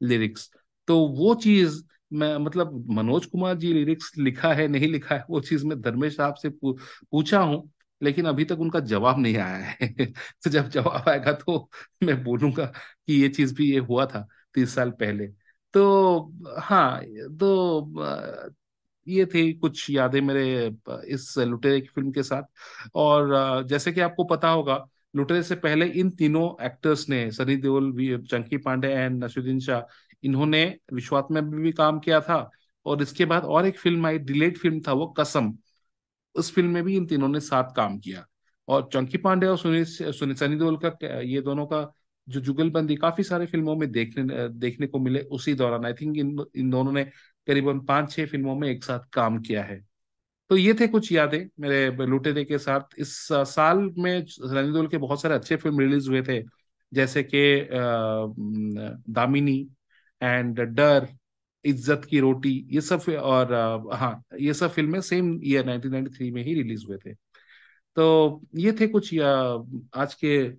लिरिक्स। 0.00 0.50
तो 0.88 0.98
वो 1.08 1.34
चीज़ 1.34 1.82
मैं 2.12 2.36
मतलब 2.38 2.86
मनोज 2.90 3.26
कुमार 3.26 3.54
जी 3.56 3.72
लिरिक्स 3.72 4.12
लिखा 4.18 4.52
है 4.54 4.66
नहीं 4.68 4.88
लिखा 4.88 5.14
है 5.14 5.24
वो 5.30 5.40
चीज़ 5.40 5.66
मैं 5.66 5.80
धर्मेश 5.80 6.16
साहब 6.16 6.34
से 6.34 6.48
पू, 6.50 6.72
पूछा 7.12 7.40
हूँ 7.40 7.70
लेकिन 8.02 8.26
अभी 8.26 8.44
तक 8.44 8.58
उनका 8.60 8.80
जवाब 8.80 9.18
नहीं 9.18 9.36
आया 9.36 9.56
है। 9.56 10.06
तो 10.44 10.50
जब 10.50 10.68
जवाब 10.68 11.08
आएगा 11.08 11.32
तो 11.32 11.70
मैं 12.02 12.22
बोलूँगा 12.24 12.66
कि 12.66 13.22
ये 13.22 13.28
चीज़ 13.28 13.54
भी 13.54 13.70
ये 13.72 13.78
हुआ 13.78 14.06
था 14.06 14.26
तीस 14.54 14.74
साल 14.74 14.90
पहले। 14.90 15.28
तो 15.74 16.32
हाँ 16.60 17.00
तो 17.40 18.04
ये 19.06 19.24
थी 19.26 19.52
कुछ 19.52 19.88
यादें 19.90 20.20
मेरे 20.20 20.44
इस 21.06 21.34
लुटेरे 21.38 21.80
की 21.80 21.88
फ़िल्म 21.94 22.10
के 22.12 22.22
साथ। 22.22 22.42
और 22.94 23.64
जैसे 23.68 23.92
कि 23.92 24.00
आपको 24.00 24.24
पता 24.24 24.48
होगा, 24.48 24.84
लुटेरे 25.16 25.42
से 25.42 25.54
पहले 25.56 25.86
इन 25.86 26.10
तीनों 26.10 26.48
एक्टर्स 26.66 27.08
ने, 27.08 27.30
सनी 27.30 27.56
देओल 27.56 27.92
चंकी 28.30 28.56
पांडे 28.58 28.88
एंड 28.88 29.24
नसरुद्दीन 29.24 29.60
शाह, 29.60 29.82
इन्होंने 30.24 30.64
विश्वात 30.92 31.28
में 31.30 31.50
भी 31.50 31.72
काम 31.72 31.98
किया 31.98 32.20
था। 32.20 32.50
और 32.86 33.02
इसके 33.02 33.24
बाद 33.24 33.44
और 33.44 33.66
एक 33.66 33.78
फ़िल्म 33.78 34.06
आई 34.06 34.18
डिलेट 34.20 34.58
फ़िल्म 34.58 34.80
था 34.88 34.92
वो, 34.92 35.06
कसम। 35.18 35.52
उस 36.34 36.52
फ़िल्म 36.54 36.70
में 36.70 36.82
भी 36.84 36.96
इन 36.96 37.06
तीनों 37.06 37.28
ने 37.28 37.40
साथ 37.40 37.74
काम 37.76 37.98
किया। 37.98 38.26
और 38.68 38.88
चंकी 38.92 39.18
पांडे 39.18 39.46
और 39.46 39.58
सुनील, 39.58 39.84
सनी 39.84 40.56
देओल 40.56 40.76
का, 40.84 41.20
ये 41.20 41.40
दोनों 41.40 41.66
का 41.66 41.82
जो 42.28 42.40
जुगलबंदी 42.40 42.96
काफ़ी 42.96 43.24
सारे 43.24 43.46
फ़िल्मों 43.46 43.74
में 43.76 43.90
देखने 43.92 44.48
देखने 44.50 44.86
को 44.86 44.98
मिले 44.98 45.20
उसी 45.32 45.54
दौरान। 45.54 45.84
आई 45.86 45.92
थिंक 45.94 46.16
इन 46.18 46.36
इन 46.56 46.70
दोनों 46.70 46.92
ने 46.92 47.04
करीबन 47.48 47.80
पाँच 47.86 48.12
छह 48.12 48.26
फ़िल्मों 48.26 48.54
में 48.56 48.68
एक 48.68 48.84
साथ 48.84 49.00
काम 49.12 49.38
किया 49.40 49.62
है। 49.64 49.80
तो 50.50 50.56
ये 50.56 50.74
थे 50.80 50.86
कुछ 50.88 51.10
यादें 51.12 51.38
मेरे 51.60 52.06
लुटेरे 52.06 52.44
के 52.44 52.58
साथ। 52.58 52.98
इस 52.98 53.16
साल 53.30 53.78
में 53.98 54.22
देओल 54.42 54.88
के 54.88 54.98
बहुत 54.98 55.22
सारे 55.22 55.34
अच्छे 55.34 55.56
फ़िल्म 55.56 55.80
रिलीज़ 55.80 56.08
हुए 56.10 56.22
थे, 56.22 56.40
जैसे 56.92 57.22
कि 57.24 57.68
दामिनी 59.10 59.58
एंड 60.20 60.60
डर, 60.60 61.08
इज़्ज़त 61.64 62.04
की 62.10 62.20
रोटी, 62.20 62.50
ये 62.70 62.80
सब 62.80 63.02
और 63.12 63.54
हाँ 63.94 64.22
ये 64.40 64.54
सब 64.54 64.70
फ़िल्में 64.72 65.00
सेम 65.02 65.38
ईयर 65.44 65.66
1993 65.66 66.30
में 66.30 66.42
ही 66.44 66.54
रिलीज़ 66.54 66.86
हुए 66.86 66.98
थे। 66.98 67.14
तो 67.96 68.42
ये 68.56 68.72
थे 68.80 68.86
कुछ 68.88 69.14
आज 69.18 70.14
के 70.14 70.50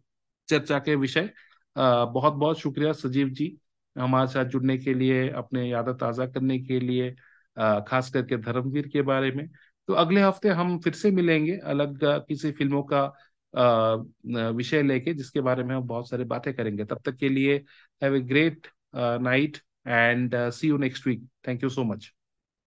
चर्चा 0.50 0.80
के 0.80 0.96
विषय। 0.96 1.30
बहुत 1.76 2.34
बहुत 2.34 2.60
शुक्रिया 2.60 2.92
सजीव 2.94 3.30
जी, 3.30 3.58
हमारे 3.96 4.28
साथ 4.28 4.46
जुड़ने 4.46 4.78
के 4.78 4.94
लिए, 4.94 5.30
अपने 5.32 5.68
यादें 5.70 5.94
ताज़ा 5.98 6.26
करने 6.28 6.60
के 6.60 6.80
लिए 6.80 7.12
खास 7.88 8.10
करके 8.14 8.38
धर्मवीर 8.38 8.88
के 8.94 9.02
बारे 9.04 9.32
में। 9.32 9.48
तो 9.88 9.94
अगले 9.94 10.22
हफ़्ते 10.22 10.50
हम 10.52 10.78
फिर 10.82 10.94
से 10.94 11.12
मिलेंगे 11.12 11.58
अलग 11.66 12.00
किसी 12.28 12.52
फ़िल्मों 12.52 12.84
का 12.94 13.06
विषय 14.52 14.82
लेके, 14.84 15.14
जिसके 15.14 15.42
बारे 15.42 15.64
में 15.64 15.76
हम 15.76 15.84
बहुत 15.88 16.10
सारी 16.10 16.24
बातें 16.26 16.54
करेंगे। 16.54 16.86
तब 16.86 17.02
तक 17.06 17.16
के 17.18 17.30
लिए 17.30 17.56
have 18.02 18.16
a 18.16 18.20
great 18.22 18.68
night 18.96 19.58
and 19.88 20.36
see 20.52 20.68
you 20.68 20.78
next 20.78 21.08
week 21.08 21.28
thank 21.48 21.64
you 21.64 21.70
so 21.70 21.84
much 21.84 22.12